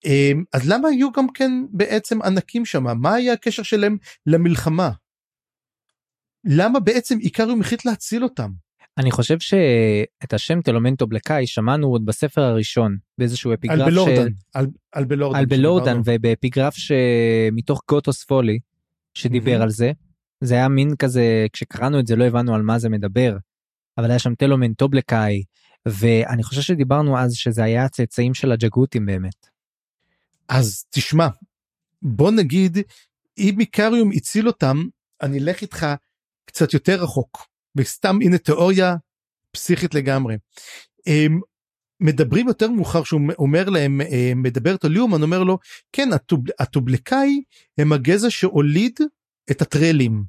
[0.06, 3.02] אמ, אז למה היו גם כן בעצם ענקים שם?
[3.02, 4.92] מה היה הקשר שלהם למלחמה
[6.46, 8.52] למה בעצם איקריום החליט להציל אותם.
[8.98, 14.42] אני חושב שאת השם טלומנטו בלקאי שמענו עוד בספר הראשון באיזשהו אפיגרף על בלורדן, ש...
[14.54, 18.60] על, על בלורדן, על בלורדן ובאפיגרף שמתוך גוטוס פולי
[19.14, 19.64] שדיבר mm-hmm.
[19.64, 19.92] על זה
[20.42, 23.38] זה היה מין כזה כשקראנו את זה לא הבנו על מה זה מדבר
[23.98, 25.44] אבל היה שם טלומנטו בלקאי
[25.86, 29.48] ואני חושב שדיברנו אז שזה היה הצאצאים של הג'גותים באמת.
[30.50, 31.28] אז תשמע
[32.02, 32.78] בוא נגיד
[33.38, 34.84] אם איקריום הציל אותם
[35.22, 35.86] אני אלך איתך
[36.50, 37.48] קצת יותר רחוק
[37.78, 38.96] וסתם הנה תיאוריה
[39.52, 40.36] פסיכית לגמרי.
[41.06, 41.40] הם
[42.02, 44.02] מדברים יותר מאוחר שהוא אומר להם
[44.36, 45.58] מדבר איתו ליאומן אומר לו
[45.92, 47.42] כן הטוב, הטובלקאי
[47.78, 49.00] הם הגזע שהוליד
[49.52, 50.24] את הטרלים.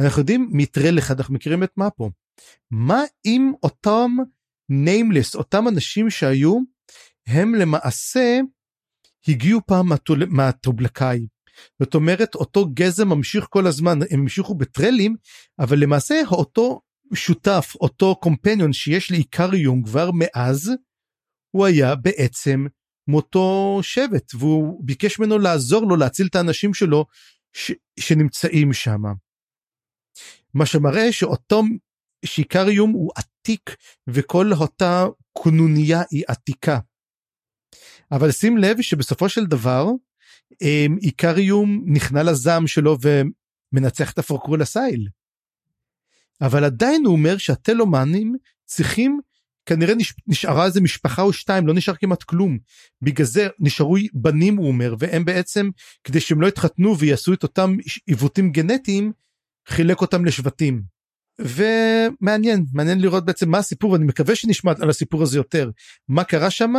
[0.00, 2.10] אנחנו יודעים מטרל אחד אנחנו מכירים את מה פה.
[2.70, 4.10] מה אם אותם
[4.68, 6.58] ניימלס אותם אנשים שהיו
[7.26, 8.40] הם למעשה
[9.28, 9.88] הגיעו פעם
[10.28, 11.26] מהטובלקאי
[11.78, 15.16] זאת אומרת אותו גזע ממשיך כל הזמן הם המשיכו בטרלים
[15.58, 16.80] אבל למעשה אותו
[17.14, 20.72] שותף אותו קומפניון שיש לאיקריום כבר מאז
[21.50, 22.66] הוא היה בעצם
[23.08, 27.06] מאותו שבט והוא ביקש ממנו לעזור לו להציל את האנשים שלו
[27.52, 29.02] ש, שנמצאים שם.
[30.54, 31.62] מה שמראה שאותו
[32.24, 36.78] שאיקריום הוא עתיק וכל אותה קונוניה היא עתיקה.
[38.12, 39.86] אבל שים לב שבסופו של דבר
[41.02, 42.96] איקריום נכנע לזעם שלו
[43.72, 45.08] ומנצח את הפרקרול הסייל.
[46.40, 49.20] אבל עדיין הוא אומר שהטלומנים צריכים
[49.66, 49.94] כנראה
[50.26, 52.58] נשארה איזה משפחה או שתיים לא נשאר כמעט כלום
[53.02, 55.70] בגלל זה נשארו בנים הוא אומר והם בעצם
[56.04, 57.76] כדי שהם לא יתחתנו ויעשו את אותם
[58.06, 59.12] עיוותים גנטיים
[59.68, 60.91] חילק אותם לשבטים.
[61.38, 65.70] ומעניין מעניין לראות בעצם מה הסיפור ואני מקווה שנשמע על הסיפור הזה יותר
[66.08, 66.72] מה קרה שם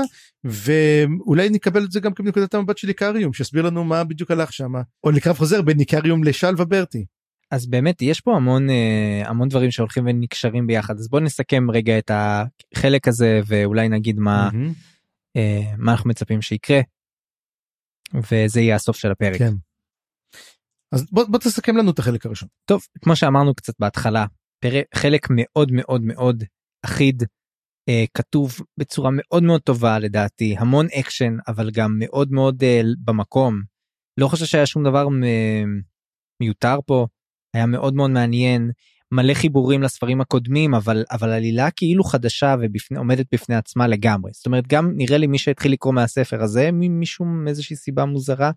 [0.43, 4.73] ואולי נקבל את זה גם כנקודת המבט של איקריום שיסביר לנו מה בדיוק הלך שם
[5.03, 7.05] או לקרב חוזר בין איקריום לשל וברטי.
[7.51, 11.97] אז באמת יש פה המון אה, המון דברים שהולכים ונקשרים ביחד אז בוא נסכם רגע
[11.97, 15.37] את החלק הזה ואולי נגיד מה mm-hmm.
[15.77, 16.81] מה אנחנו מצפים שיקרה.
[18.13, 19.37] וזה יהיה הסוף של הפרק.
[19.37, 19.53] כן.
[20.91, 22.49] אז בוא, בוא תסכם לנו את החלק הראשון.
[22.65, 24.25] טוב כמו שאמרנו קצת בהתחלה
[24.95, 26.44] חלק מאוד מאוד מאוד
[26.85, 27.23] אחיד,
[27.90, 33.61] אה, כתוב בצורה מאוד מאוד טובה לדעתי, המון אקשן אבל גם מאוד מאוד אה, במקום.
[34.18, 35.07] לא חושב שהיה שום דבר
[36.41, 37.07] מיותר פה,
[37.53, 38.72] היה מאוד מאוד מעניין,
[39.14, 42.56] מלא חיבורים לספרים הקודמים אבל אבל עלילה כאילו חדשה
[42.91, 47.48] ועומדת בפני עצמה לגמרי זאת אומרת גם נראה לי מי שהתחיל לקרוא מהספר הזה משום
[47.48, 48.52] איזושהי סיבה מוזרה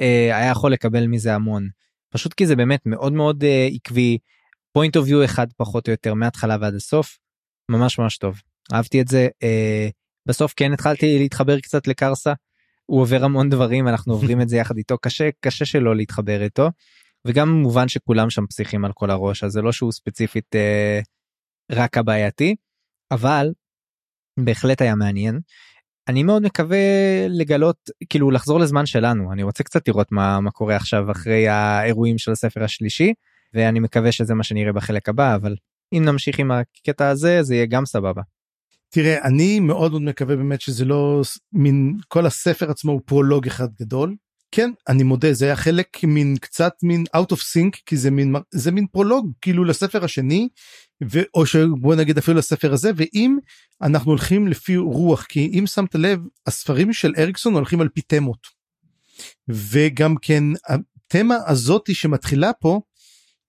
[0.00, 1.68] אה, היה יכול לקבל מזה המון
[2.10, 4.18] פשוט כי זה באמת מאוד מאוד אה, עקבי
[4.78, 7.18] point of view אחד פחות או יותר מההתחלה ועד הסוף
[7.70, 8.40] ממש ממש טוב.
[8.72, 9.28] אהבתי את זה.
[9.42, 9.88] אה,
[10.28, 12.32] בסוף כן התחלתי להתחבר קצת לקרסה.
[12.86, 14.98] הוא עובר המון דברים אנחנו עוברים את זה יחד איתו.
[14.98, 16.68] קשה קשה שלא להתחבר איתו.
[17.26, 21.00] וגם מובן שכולם שם פסיכים על כל הראש אז זה לא שהוא ספציפית אה,
[21.72, 22.56] רק הבעייתי.
[23.10, 23.52] אבל
[24.40, 25.40] בהחלט היה מעניין.
[26.08, 26.78] אני מאוד מקווה
[27.28, 27.76] לגלות
[28.10, 29.32] כאילו לחזור לזמן שלנו.
[29.32, 33.12] אני רוצה קצת לראות מה מה קורה עכשיו אחרי האירועים של הספר השלישי
[33.54, 35.56] ואני מקווה שזה מה שנראה בחלק הבא אבל
[35.92, 38.22] אם נמשיך עם הקטע הזה זה יהיה גם סבבה.
[38.90, 41.22] תראה אני מאוד מאוד מקווה באמת שזה לא
[41.52, 44.14] מין כל הספר עצמו הוא פרולוג אחד גדול
[44.52, 48.34] כן אני מודה זה היה חלק מין קצת מין out of sync כי זה מין
[48.50, 50.48] זה מין פרולוג כאילו לספר השני
[51.12, 53.38] ו, או שבוא נגיד אפילו לספר הזה ואם
[53.82, 58.46] אנחנו הולכים לפי רוח כי אם שמת לב הספרים של אריקסון הולכים על פי תמות.
[59.48, 62.80] וגם כן התמה הזאתי שמתחילה פה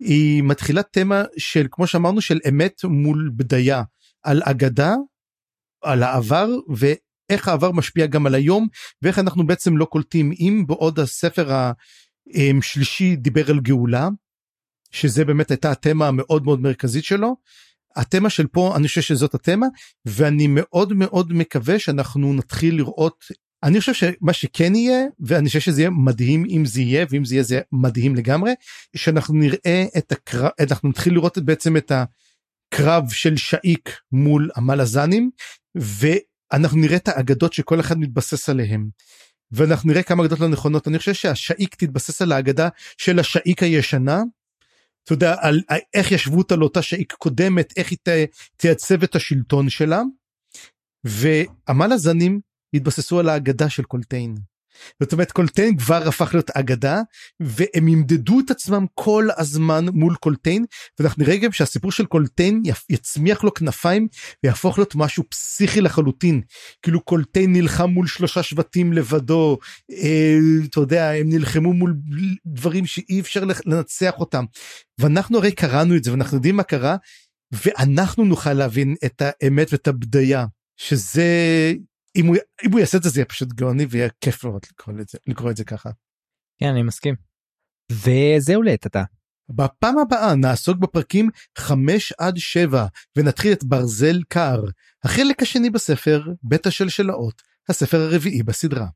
[0.02, 3.84] היא מתחילה תמה של כמו שאמרנו של אמת מול בדיה
[4.24, 4.94] על אגדה
[5.84, 8.68] על העבר ואיך העבר משפיע גם על היום
[9.02, 11.72] ואיך אנחנו בעצם לא קולטים אם בעוד הספר
[12.36, 14.10] השלישי דיבר על גאולה
[14.92, 17.36] שזה באמת הייתה התמה המאוד מאוד מרכזית שלו.
[17.96, 19.68] התמה של פה אני חושב שזאת התמה
[20.06, 23.24] ואני מאוד מאוד מקווה שאנחנו נתחיל לראות
[23.64, 27.36] אני חושב שמה שכן יהיה ואני חושב שזה יהיה מדהים אם זה יהיה ואם זה
[27.36, 28.52] יהיה זה מדהים לגמרי
[28.96, 35.30] שאנחנו נראה את הקרב אנחנו נתחיל לראות בעצם את הקרב של שאיק מול המלאזנים
[35.76, 38.90] ואנחנו נראה את האגדות שכל אחד מתבסס עליהם.
[39.52, 44.22] ואנחנו נראה כמה אגדות לא נכונות אני חושב שהשאיק תתבסס על האגדה של השאיק הישנה.
[45.04, 45.62] אתה יודע על
[45.94, 47.98] איך ישבו אותה לאותה שאיק קודמת איך היא
[48.58, 50.02] תייצב את השלטון שלה.
[51.04, 52.40] והמלאזנים
[52.74, 54.36] התבססו על האגדה של קולטיין.
[55.00, 57.02] זאת אומרת קולטיין כבר הפך להיות אגדה
[57.40, 60.66] והם ימדדו את עצמם כל הזמן מול קולטיין
[61.00, 64.08] ואנחנו נראה גם שהסיפור של קולטיין יצמיח לו כנפיים
[64.44, 66.42] ויהפוך להיות משהו פסיכי לחלוטין
[66.82, 69.58] כאילו קולטיין נלחם מול שלושה שבטים לבדו
[69.92, 70.38] אה,
[70.70, 71.96] אתה יודע הם נלחמו מול
[72.46, 74.46] דברים שאי אפשר לנצח אותם
[75.00, 76.96] ואנחנו הרי קראנו את זה ואנחנו יודעים מה קרה
[77.52, 80.46] ואנחנו נוכל להבין את האמת ואת הבדיה
[80.78, 81.74] שזה
[82.16, 82.36] אם הוא,
[82.66, 85.18] אם הוא יעשה את זה זה יהיה פשוט גאוני ויהיה כיף מאוד לקרוא את זה,
[85.28, 85.90] לקרוא את זה ככה.
[86.60, 87.16] כן אני מסכים.
[87.92, 89.04] וזהו לעת עתה.
[89.50, 92.86] בפעם הבאה נעסוק בפרקים 5 עד 7
[93.16, 94.64] ונתחיל את ברזל קר,
[95.04, 98.88] החלק השני בספר בית השלשלאות, הספר הרביעי בסדרה.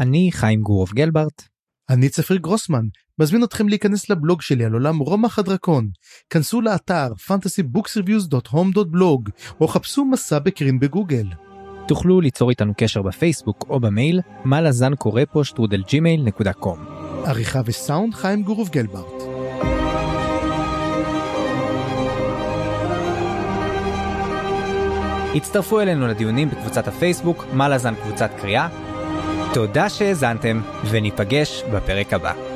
[0.00, 1.42] אני חיים גורוב גלברט.
[1.90, 2.84] אני צפיר גרוסמן,
[3.18, 5.90] מזמין אתכם להיכנס לבלוג שלי על עולם רומח הדרקון.
[6.30, 9.30] כנסו לאתר fantasybooksreviews.home.blog
[9.60, 11.26] או חפשו מסע בקרין בגוגל.
[11.86, 16.84] תוכלו ליצור איתנו קשר בפייסבוק או במייל, מה לזן קורא פה שטרודל ג'ימייל נקודה קום.
[17.24, 19.22] עריכה וסאונד חיים גורוב גלברט.
[25.34, 28.68] הצטרפו אלינו לדיונים בקבוצת הפייסבוק, מה לזן קבוצת קריאה.
[29.54, 30.60] תודה שהאזנתם,
[30.90, 32.51] וניפגש בפרק הבא.